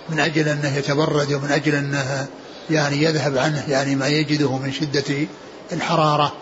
[0.09, 2.27] من أجل أنه يتبرد ومن أجل أنه
[2.71, 5.27] يعني يذهب عنه يعني ما يجده من شدة
[5.73, 6.33] الحرارة.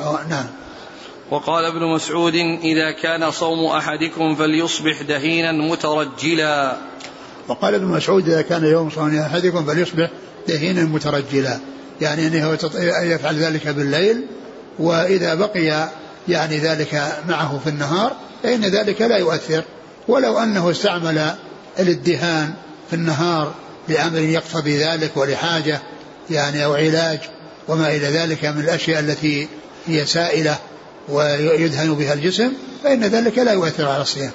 [0.00, 0.46] أو نعم.
[1.30, 6.76] وقال ابن مسعود إذا كان صوم أحدكم فليصبح دهينا مترجلا.
[7.48, 10.10] وقال ابن مسعود إذا كان يوم صوم أحدكم فليصبح
[10.48, 11.58] دهينا مترجلا.
[12.00, 12.58] يعني أنه
[13.02, 14.26] يفعل ذلك بالليل
[14.78, 15.88] وإذا بقي
[16.28, 19.64] يعني ذلك معه في النهار فإن ذلك لا يؤثر.
[20.08, 21.34] ولو أنه استعمل
[21.78, 22.54] الادهان
[22.90, 23.54] في النهار
[23.88, 25.80] لأمر يقتضي ذلك ولحاجة
[26.30, 27.20] يعني أو علاج
[27.68, 29.48] وما إلى ذلك من الأشياء التي
[29.86, 30.58] هي سائلة
[31.08, 32.52] ويدهن بها الجسم
[32.84, 34.30] فإن ذلك لا يؤثر على الصيام.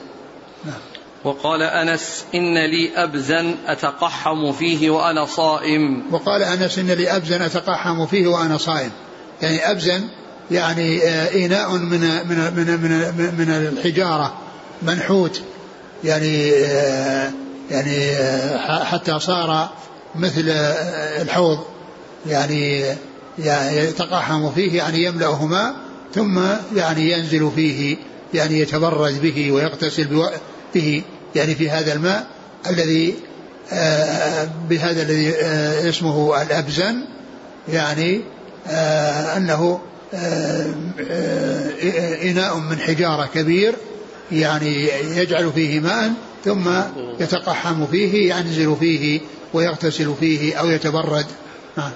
[0.65, 0.75] نعم.
[1.23, 6.03] وقال أنس إن لي أبزا أتقحم فيه وأنا صائم.
[6.11, 8.91] وقال أنس إن لي أبزا أتقحم فيه وأنا صائم.
[9.41, 10.03] يعني أبزا
[10.51, 12.79] يعني آه، إناء من من من
[13.17, 14.33] من, من الحجارة
[14.81, 15.41] منحوت.
[16.03, 17.31] يعني آه،
[17.71, 19.69] يعني آه، حتى صار
[20.15, 20.49] مثل
[21.21, 21.59] الحوض
[22.25, 22.83] يعني
[23.75, 25.75] يتقحم فيه يعني يملأه ماء
[26.15, 26.39] ثم
[26.75, 27.97] يعني ينزل فيه
[28.33, 30.29] يعني يتبرد به ويغتسل
[30.75, 31.03] به
[31.35, 32.27] يعني في هذا الماء
[32.69, 33.15] الذي
[33.71, 37.01] آه، بهذا الذي آه، اسمه الأبزن
[37.69, 38.21] يعني
[38.67, 39.79] آه، أنه
[42.23, 43.75] إناء من حجارة كبير
[44.31, 46.13] يعني يجعل فيه ماء
[46.45, 46.69] ثم
[47.19, 49.21] يتقحم فيه ينزل فيه
[49.53, 51.25] ويغتسل فيه أو يتبرد.
[51.77, 51.91] نعم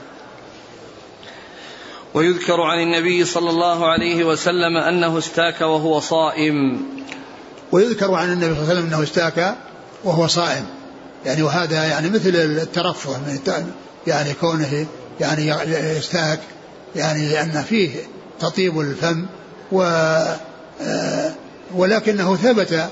[2.13, 6.81] ويذكر عن النبي صلى الله عليه وسلم أنه استاك وهو صائم.
[7.71, 9.55] ويذكر عن النبي صلى الله عليه وسلم أنه استاك
[10.03, 10.65] وهو صائم.
[11.25, 13.39] يعني وهذا يعني مثل الترفه من
[14.07, 14.85] يعني كونه
[15.19, 15.47] يعني
[15.97, 16.39] يستاك
[16.95, 17.89] يعني أن فيه
[18.39, 19.25] تطيب الفم
[19.71, 19.81] و
[20.81, 21.31] آه،
[21.75, 22.89] ولكنه ثبت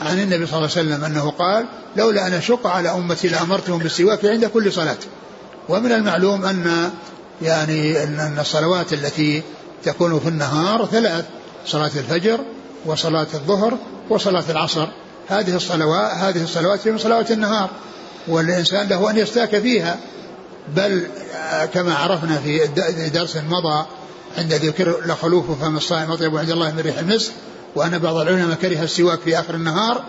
[0.00, 1.66] عن النبي صلى الله عليه وسلم أنه قال
[1.96, 4.96] لولا أن أشق على أمتي لأمرتهم بالسواك عند كل صلاة.
[5.68, 6.90] ومن المعلوم أن
[7.42, 9.42] يعني أن الصلوات التي
[9.84, 11.24] تكون في النهار ثلاث
[11.66, 12.40] صلاة الفجر
[12.86, 13.78] وصلاة الظهر
[14.10, 14.88] وصلاة العصر.
[15.28, 17.70] هذه الصلوات هذه الصلوات من صلوات النهار.
[18.28, 19.98] والإنسان له أن يستاك فيها.
[20.76, 21.06] بل
[21.74, 22.66] كما عرفنا في
[23.14, 23.86] درس مضى
[24.38, 27.32] عند ذكر لخلوف فم الصائم أطيب عند الله من ريح المسك.
[27.76, 30.04] وأن بعض العلماء كره السواك في آخر النهار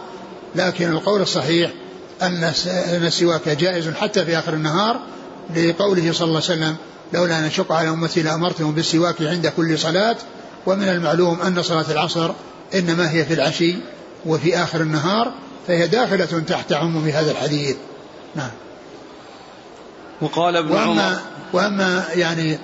[0.56, 1.72] لكن القول الصحيح
[2.22, 2.52] أن
[3.04, 5.00] السواك جائز حتى في آخر النهار
[5.56, 6.76] لقوله صلى الله عليه وسلم
[7.14, 10.16] لولا أن أشق على أمتي لأمرتهم بالسواك عند كل صلاة.
[10.66, 12.32] ومن المعلوم أن صلاة العصر
[12.76, 13.76] إنما هي في العشي
[14.26, 15.34] وفي آخر النهار
[15.68, 17.76] فهي داخلة تحت عموم هذا الحديث.
[18.36, 18.52] نعم.
[20.22, 21.20] وقال ابن وأما عمر
[21.54, 22.60] وأما يعني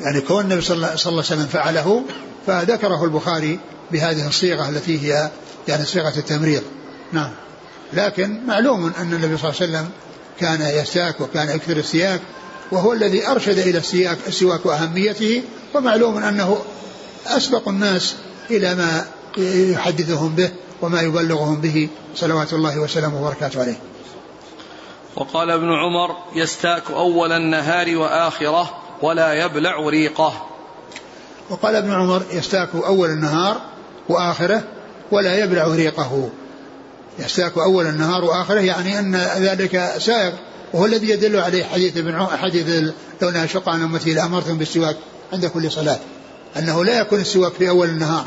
[0.00, 2.02] يعني كون النبي صلى الله عليه وسلم فعله
[2.46, 3.58] فذكره البخاري
[3.92, 5.30] بهذه الصيغة التي هي
[5.68, 6.62] يعني صيغة التمريض.
[7.12, 7.30] نعم.
[7.92, 9.90] لكن معلوم أن النبي صلى الله عليه وسلم
[10.40, 12.20] كان يستاك وكان يكثر السياك
[12.72, 15.42] وهو الذي أرشد إلى السياك السواك وأهميته
[15.74, 16.58] ومعلوم أنه
[17.26, 18.14] أسبق الناس
[18.50, 19.06] إلى ما
[19.72, 20.50] يحدثهم به
[20.82, 23.80] وما يبلغهم به صلوات الله وسلامه وبركاته عليه.
[25.16, 28.70] وقال ابن عمر يستاك أول النهار وآخرة
[29.02, 30.46] ولا يبلع ريقه.
[31.50, 33.71] وقال ابن عمر يستاك أول النهار
[34.08, 34.62] وآخرة
[35.10, 36.30] ولا يبلع ريقه.
[37.18, 40.34] يستاك أول النهار وآخرة يعني أن ذلك سائغ
[40.72, 42.92] وهو الذي يدل عليه حديث ابن حديث
[43.22, 44.96] لو أشق عن أمتي لأمرتم بالسواك
[45.32, 45.98] عند كل صلاة.
[46.58, 48.24] أنه لا يكون السواك في أول النهار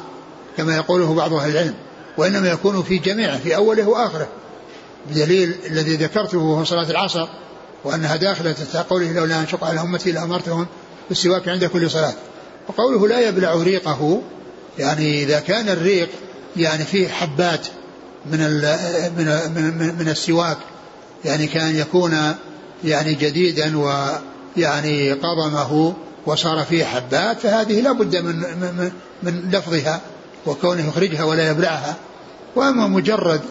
[0.57, 1.73] كما يقوله بعض أهل العلم
[2.17, 4.27] وإنما يكون في جميعه في أوله وآخره.
[5.09, 7.27] بدليل الذي ذكرته وهو صلاة العصر
[7.83, 10.67] وأنها داخلة تحت قوله لولا أن شق على أمتي لأمرتهم
[11.09, 12.13] بالسواك عند كل صلاة.
[12.67, 14.21] وقوله لا يبلع ريقه
[14.79, 16.09] يعني إذا كان الريق
[16.57, 17.67] يعني فيه حبات
[18.31, 18.39] من
[19.17, 20.57] من من, من السواك
[21.25, 22.35] يعني كان يكون
[22.83, 25.93] يعني جديدا ويعني قضمه
[26.25, 28.91] وصار فيه حبات فهذه لا بد من, من,
[29.23, 30.01] من لفظها
[30.45, 31.95] وكونه يخرجها ولا يبلعها
[32.55, 33.41] وأما مجرد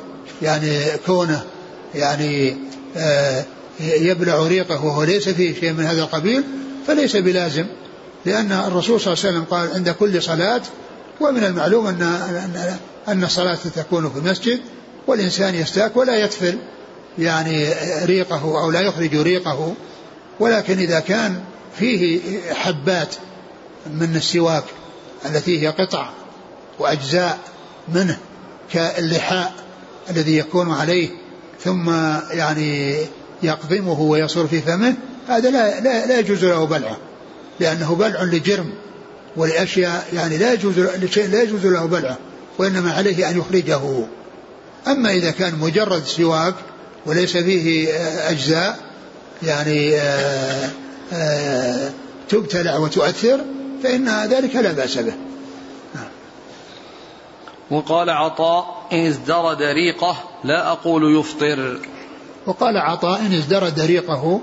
[0.43, 1.45] يعني كونه
[1.95, 2.57] يعني
[2.97, 3.45] آه
[3.81, 6.45] يبلع ريقه وهو ليس فيه شيء من هذا القبيل
[6.87, 7.67] فليس بلازم
[8.27, 10.63] لأن الرسول صلى الله عليه وسلم قال عند كل صلاة
[11.21, 12.03] ومن المعلوم أن
[13.09, 14.61] أن الصلاة تكون في المسجد
[15.07, 16.59] والإنسان يستاك ولا يتفل
[17.19, 17.69] يعني
[18.05, 19.75] ريقه أو لا يخرج ريقه.
[20.41, 21.41] ولكن إذا كان
[21.79, 22.21] فيه
[22.53, 23.15] حبات
[23.87, 24.65] من السواك
[25.27, 26.09] التي هي قطع
[26.79, 27.39] وأجزاء
[27.89, 28.19] منه
[28.73, 29.55] كاللحاء
[30.11, 31.09] الذي يكون عليه
[31.65, 31.91] ثم
[32.31, 32.97] يعني
[33.43, 34.95] يقضمه ويصور في فمه
[35.29, 36.97] هذا لا, لا, لا يجوز له بلعه
[37.61, 38.73] لأنه بلع لجرم.
[39.37, 42.19] ولأشياء يعني لا يجوز لشيء لا يجوز له بلعه
[42.59, 44.07] وإنما عليه أن يخرجه.
[44.87, 46.55] أما إذا كان مجرد سواك
[47.07, 47.89] وليس فيه
[48.31, 48.79] أجزاء
[49.43, 50.71] يعني آآ
[51.13, 51.91] آآ
[52.29, 53.41] تبتلع وتؤثر
[53.83, 55.15] فإن ذلك لا بأس به.
[57.71, 61.81] وقال عطاء إن ازدرد ريقه لا أقول يفطر.
[62.47, 64.41] وقال عطاء إن ازدرد ريقه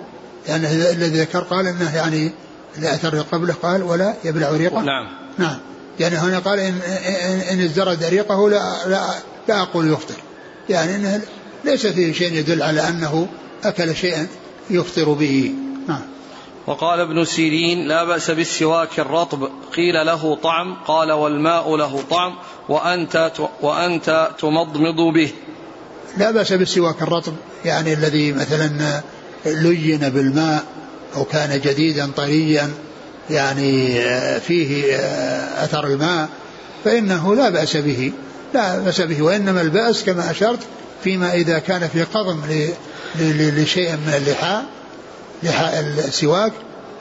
[0.47, 2.31] يعني الذي ذكر قال إنه يعني
[2.77, 4.81] لا أثر قبله قال ولا يبلع ريقه.
[4.81, 5.07] نعم.
[5.37, 5.57] نعم.
[5.99, 6.79] يعني هنا قال ان
[7.51, 9.01] ان ازدرد ريقه لا لا,
[9.47, 10.15] لا أقول يفطر
[10.69, 11.21] يعني إنه
[11.65, 13.27] ليس فيه شيء يدل على أنه
[13.63, 14.27] أكل شيئا
[14.69, 15.53] يفطر به.
[15.87, 16.01] نعم.
[16.67, 19.49] وقال ابن سيرين لا بأس بالسواك الرطب.
[19.75, 20.75] قيل له طعم.
[20.87, 22.35] قال والماء له طعم.
[22.69, 25.31] وأنت وأنت تمضمض به.
[26.17, 27.33] لا بأس بالسواك الرطب.
[27.65, 29.01] يعني الذي مثلا
[29.45, 30.63] لين بالماء.
[31.15, 32.71] أو كان جديدا طريا
[33.29, 34.01] يعني
[34.39, 34.95] فيه
[35.63, 36.29] أثر الماء
[36.85, 38.11] فإنه لا بأس به
[38.53, 39.21] لا بأس به.
[39.21, 40.59] وإنما البأس كما أشرت
[41.03, 42.39] فيما إذا كان في قضم
[43.19, 44.65] لشيء من اللحاء
[45.43, 46.53] لحاء السواك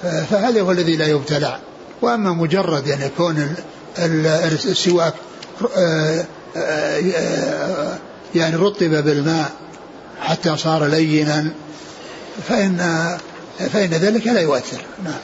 [0.03, 1.59] فهذا هو الذي لا يبتلع.
[2.03, 3.55] وأما مجرد يعني يكون
[3.99, 5.15] السواك
[8.35, 9.51] يعني رطب بالماء
[10.21, 11.51] حتى صار لينا
[12.49, 12.81] فإن
[13.69, 14.81] فإن ذلك لا يؤثر.
[15.05, 15.21] نعم.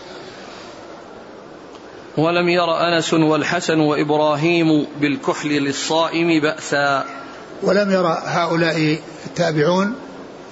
[2.17, 7.05] ولم ير أنس والحسن وإبراهيم بالكحل للصائم بأسا.
[7.63, 9.95] ولم يرى هؤلاء التابعون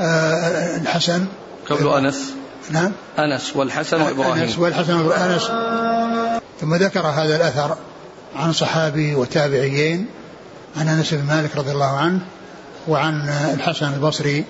[0.01, 1.27] آه، الحسن.
[1.71, 2.35] قبل أنس.
[2.71, 2.93] نعم.
[3.19, 4.43] أنس والحسن وإبراهيم.
[4.43, 5.51] أنس والحسن وأنس
[6.61, 7.77] ثم ذكر هذا الأثر
[8.37, 10.07] عن صحابي وتابعيين
[10.77, 12.21] عن أنس بن مالك رضي الله عنه
[12.89, 14.45] وعن الحسن البصري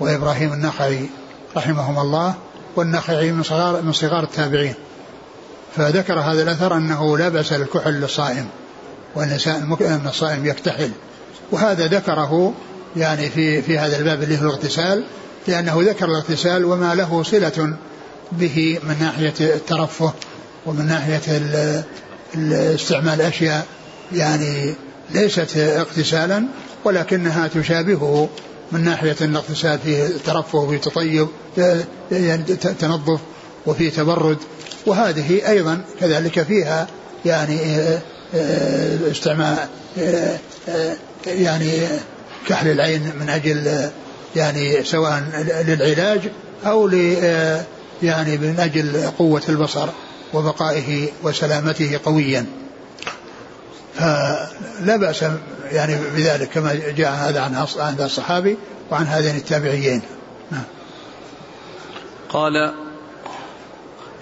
[0.00, 1.08] وإبراهيم النخعي
[1.56, 2.34] رحمهم الله.
[2.76, 4.74] والنخعي من صغار من صغار التابعين.
[5.76, 8.46] فذكر هذا الأثر أنه لا بأس للكحل للصائم
[9.14, 9.38] وأن
[10.06, 10.90] الصائم يكتحل.
[11.52, 12.54] وهذا ذكره
[12.96, 15.04] يعني في في هذا الباب اللي هو الاغتسال
[15.48, 17.76] لأنه ذكر الاغتسال وما له صلة
[18.32, 20.12] به من ناحية الترفه
[20.66, 21.20] ومن ناحية
[22.74, 23.66] استعمال أشياء
[24.12, 24.74] يعني
[25.10, 26.44] ليست اغتسالا
[26.84, 28.28] ولكنها تشابهه
[28.72, 31.28] من ناحية الاغتسال فيه ترفه فيه تطيب
[32.10, 33.20] يعني تنظف
[33.66, 34.38] وفي تبرد.
[34.86, 36.86] وهذه أيضا كذلك فيها
[37.24, 38.00] يعني آه،
[38.34, 39.58] آه، استعمال
[39.98, 40.38] آه،
[41.26, 41.88] يعني
[42.48, 43.90] كحل العين من أجل
[44.36, 45.22] يعني سواء
[45.66, 46.20] للعلاج
[46.66, 46.88] أو
[48.02, 49.88] يعني من أجل قوة البصر
[50.34, 52.46] وبقائه وسلامته قويا.
[53.94, 55.24] فلا بأس
[55.70, 58.56] يعني بذلك كما جاء هذا عن هذا الصحابي
[58.90, 60.02] وعن هذين التابعيين
[60.50, 60.64] نعم.
[62.28, 62.56] قال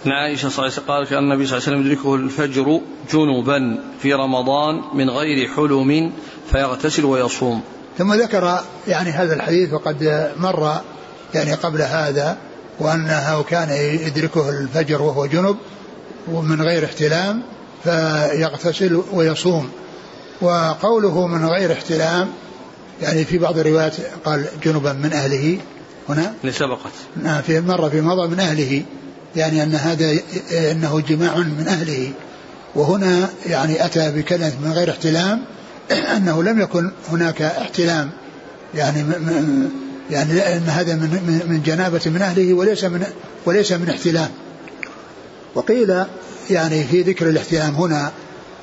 [0.06, 2.80] عن عائشة صلى الله عليه وسلم قال كان النبي صلى الله عليه وسلم يدركه الفجر
[3.12, 6.12] جنبا في رمضان من غير حلم
[6.52, 7.62] فيغتسل ويصوم
[7.98, 10.80] ثم ذكر يعني هذا الحديث وقد مر
[11.34, 12.36] يعني قبل هذا
[12.80, 13.70] وأنه كان
[14.06, 15.56] يدركه الفجر وهو جنب
[16.32, 17.42] ومن غير احتلام
[17.84, 19.70] فيغتسل ويصوم.
[20.40, 22.28] وقوله من غير احتلام
[23.02, 25.58] يعني في بعض الروايات قال جنبا من أهله
[26.08, 26.92] هنا؟ اللي سبقت.
[27.22, 28.82] نعم في مرة في مضى من أهله
[29.36, 30.18] يعني أن هذا
[30.52, 32.12] أنه جماع من أهله.
[32.74, 35.44] وهنا يعني أتى بكلمة من غير احتلام
[36.16, 38.10] أنه لم يكن هناك احتلام.
[38.74, 39.04] يعني
[40.10, 43.06] يعني أن هذا من من جنابة من أهله وليس من
[43.46, 44.28] وليس من احتلام.
[45.54, 46.04] وقيل
[46.50, 48.12] يعني في ذكر الاحتلام هنا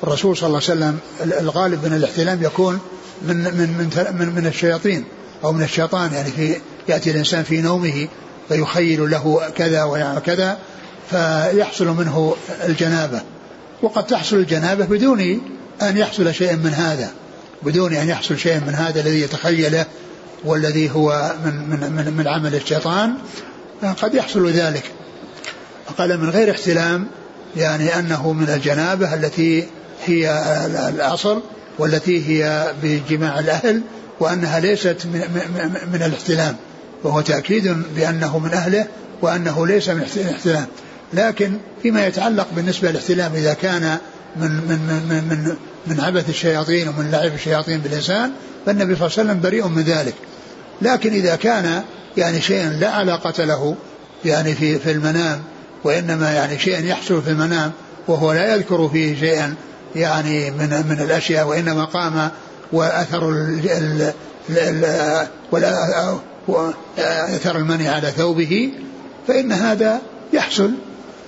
[0.02, 0.98] الرسول صلى الله عليه وسلم
[1.40, 2.78] الغالب من الاحتلام يكون
[3.22, 5.04] من من من من الشياطين
[5.44, 6.12] أو من الشيطان.
[6.12, 6.56] يعني في
[6.88, 8.08] يأتي الإنسان في نومه
[8.48, 10.58] فيخيل له كذا وكذا
[11.10, 13.20] فيحصل منه الجنابة.
[13.82, 15.40] وقد تحصل الجنابة بدون
[15.82, 17.10] أن يحصل شيء من هذا
[17.62, 19.86] بدون أن يحصل شيء من هذا الذي يتخيله
[20.44, 23.14] والذي هو من من من, من عمل الشيطان
[24.02, 24.92] قد يحصل ذلك.
[26.00, 27.06] فقال من غير احتلام
[27.56, 29.66] يعني أنه من الجنابة التي
[30.06, 30.42] هي
[30.88, 31.42] الاصل
[31.78, 33.82] والتي هي بجماع الأهل
[34.20, 35.20] وأنها ليست من,
[35.92, 36.56] من, الاحتلام.
[37.04, 38.86] وهو تأكيد بأنه من أهله
[39.22, 40.66] وأنه ليس من الاحتلام.
[41.12, 43.98] لكن فيما يتعلق بالنسبة للاحتلام إذا كان
[44.36, 44.78] من من
[45.08, 48.32] من من, من عبث الشياطين ومن لعب الشياطين بالانسان
[48.66, 50.14] فالنبي صلى الله عليه وسلم بريء من ذلك.
[50.82, 51.82] لكن إذا كان
[52.16, 53.76] يعني شيء لا علاقة له
[54.24, 55.42] يعني في في المنام
[55.84, 57.72] وإنما يعني شيء يحصل في المنام
[58.08, 59.54] وهو لا يذكر فيه شيئا
[59.96, 62.30] يعني من من الأشياء وإنما قام
[62.72, 63.30] وأثر
[67.36, 68.72] أثر المني على ثوبه
[69.28, 70.00] فإن هذا
[70.32, 70.70] يحصل.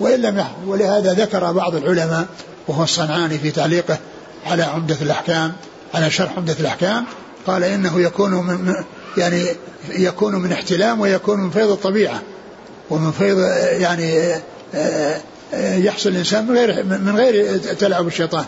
[0.01, 2.27] وإن لم يحصل ولهذا ذكر بعض العلماء
[2.69, 3.99] وهو الصنعاني في تعليقه
[4.47, 5.53] على عمدة الأحكام
[5.95, 7.05] على شرح عمدة الأحكام
[7.47, 8.75] قال إنه يكون من
[9.17, 9.45] يعني
[9.89, 12.23] يكون من احتلام ويكون من فيض الطبيعة.
[12.93, 13.39] ومن فيض
[13.81, 14.35] يعني
[14.75, 15.21] آه،
[15.55, 18.45] آه، يحصل الإنسان من غير من غير تلعب الشيطان.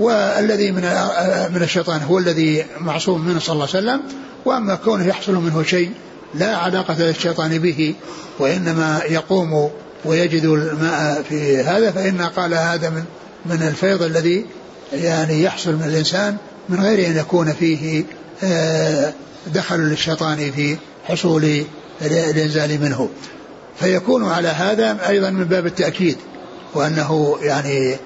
[0.00, 4.00] والذي من آه، من الشيطان هو الذي معصوم منه صلى الله عليه وسلم.
[4.44, 5.90] وأما كونه يحصل منه شيء
[6.34, 7.94] لا علاقة للشيطان به
[8.38, 9.70] وإنما يقوم
[10.04, 13.04] ويجد الماء في هذا فإن قال هذا من
[13.46, 14.46] من الفيض الذي
[14.92, 16.36] يعني يحصل من الإنسان
[16.68, 18.04] من غير أن يكون فيه
[19.46, 21.64] دخل للشيطان في حصول
[22.02, 23.08] الإنزال منه.
[23.76, 26.16] فيكون على هذا أيضا من باب التأكيد
[26.74, 27.96] وأنه يعني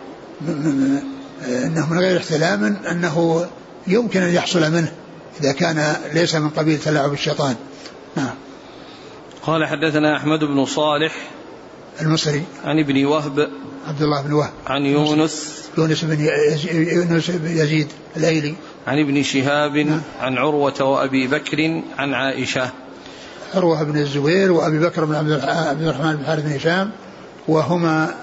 [1.48, 3.46] أنه من غير احتلام أنه
[3.86, 4.92] يمكن أن يحصل منه
[5.40, 7.54] إذا كان ليس من قبيل تلاعب الشيطان.
[8.16, 8.34] نعم.
[9.42, 11.12] قال حدثنا أحمد بن صالح
[12.00, 12.42] المصري.
[12.64, 13.48] عن ابن وهب
[13.88, 14.52] عبد الله بن وهب.
[14.66, 15.62] عن يونس.
[15.78, 16.28] يونس بن
[16.70, 18.54] يونس بن يزيد الايلي
[18.86, 20.02] عن ابن شهاب نعم.
[20.20, 22.70] عن عروة وأبي بكر عن عائشة.
[23.57, 25.30] عروة بن الزبير وأبي بكر بن عبد
[25.82, 26.90] الرحمن بن حارث بن هشام
[27.48, 28.14] وهما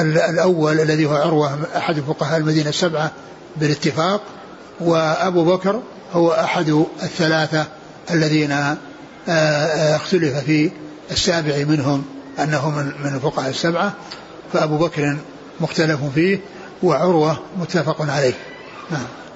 [0.00, 3.12] الأول الذي هو عروة أحد فقهاء المدينة السبعة
[3.56, 4.22] بالاتفاق
[4.80, 5.82] وأبو بكر
[6.12, 7.66] هو أحد الثلاثة
[8.10, 8.76] الذين آه،
[9.28, 10.70] آه، اختلف في
[11.10, 12.04] السابع منهم
[12.38, 13.92] أنه من من الفقهاء السبعة
[14.52, 15.16] فأبو بكر
[15.60, 16.40] مختلف فيه
[16.82, 18.34] وعروة متفق عليه.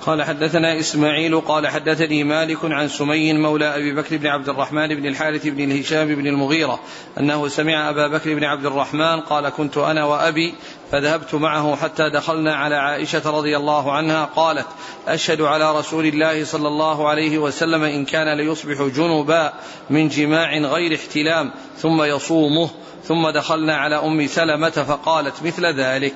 [0.07, 5.07] قال حدثنا إسماعيل قال حدثني مالك عن سمي مولى أبي بكر بن عبد الرحمن بن
[5.07, 6.81] الحارث بن الهشام بن المغيرة
[7.19, 10.55] أنه سمع أبا بكر بن عبد الرحمن قال كنت أنا وأبي
[10.93, 14.67] فذهبت معه حتى دخلنا على عائشة رضي الله عنها قالت
[15.09, 19.53] أشهد على رسول الله صلى الله عليه وسلم إن كان ليصبح جنبا
[19.91, 22.71] من جماع غير احتلام ثم يصومه
[23.05, 26.15] ثم دخلنا على أم سلمة فقالت مثل ذلك.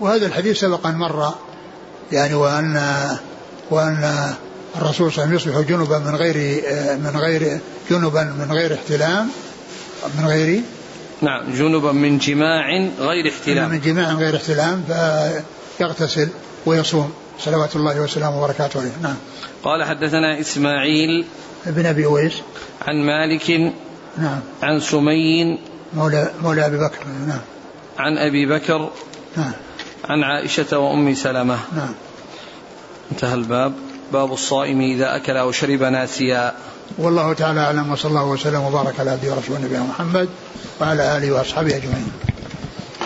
[0.00, 1.34] وهذا الحديث سبق أن مر
[2.12, 2.80] يعني وأن
[3.70, 4.34] وأن
[4.76, 6.36] الرسول صلى الله عليه وسلم يصبح جنبا من غير
[6.98, 9.28] من غير جنبا من غير احتلام
[10.18, 10.62] من غير
[11.22, 13.70] نعم جنبا من جماع غير احتلام.
[13.70, 14.84] من جماع غير احتلام
[15.78, 16.28] فيغتسل
[16.66, 17.12] ويصوم.
[17.38, 18.92] صلوات الله وسلامه وبركاته عليه.
[19.02, 19.16] نعم.
[19.64, 21.24] قال حدثنا إسماعيل
[21.66, 22.32] ابن أبي أويس.
[22.82, 23.72] عن مالك
[24.18, 24.40] نعم.
[24.62, 25.58] عن سمي
[25.94, 26.98] مولى مولى أبي بكر.
[27.28, 27.40] نعم.
[27.98, 28.90] عن أبي بكر
[29.36, 29.52] نعم.
[30.08, 31.58] عن عائشة وأم سلمة.
[31.76, 31.94] نعم.
[33.12, 33.72] انتهى الباب.
[34.12, 36.52] باب الصائم إذا أكل أو شرب ناسيا.
[36.98, 40.28] والله تعالى أعلم وصلى الله وسلم وبارك على عبده ورسوله نبينا محمد
[40.80, 42.12] وعلى آله وأصحابه أجمعين.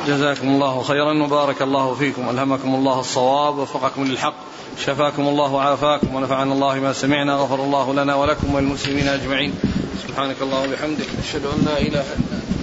[0.06, 2.28] جزاكم الله خيرا وبارك الله فيكم.
[2.30, 4.34] ألهمكم الله الصواب وفقكم للحق
[4.78, 9.52] شفاكم الله وعافاكم ونفعنا الله ما سمعنا غفر الله لنا ولكم وللمسلمين أجمعين.
[10.08, 12.61] سبحانك اللهم وبحمدك أشهد أن لا إله إلا أنت.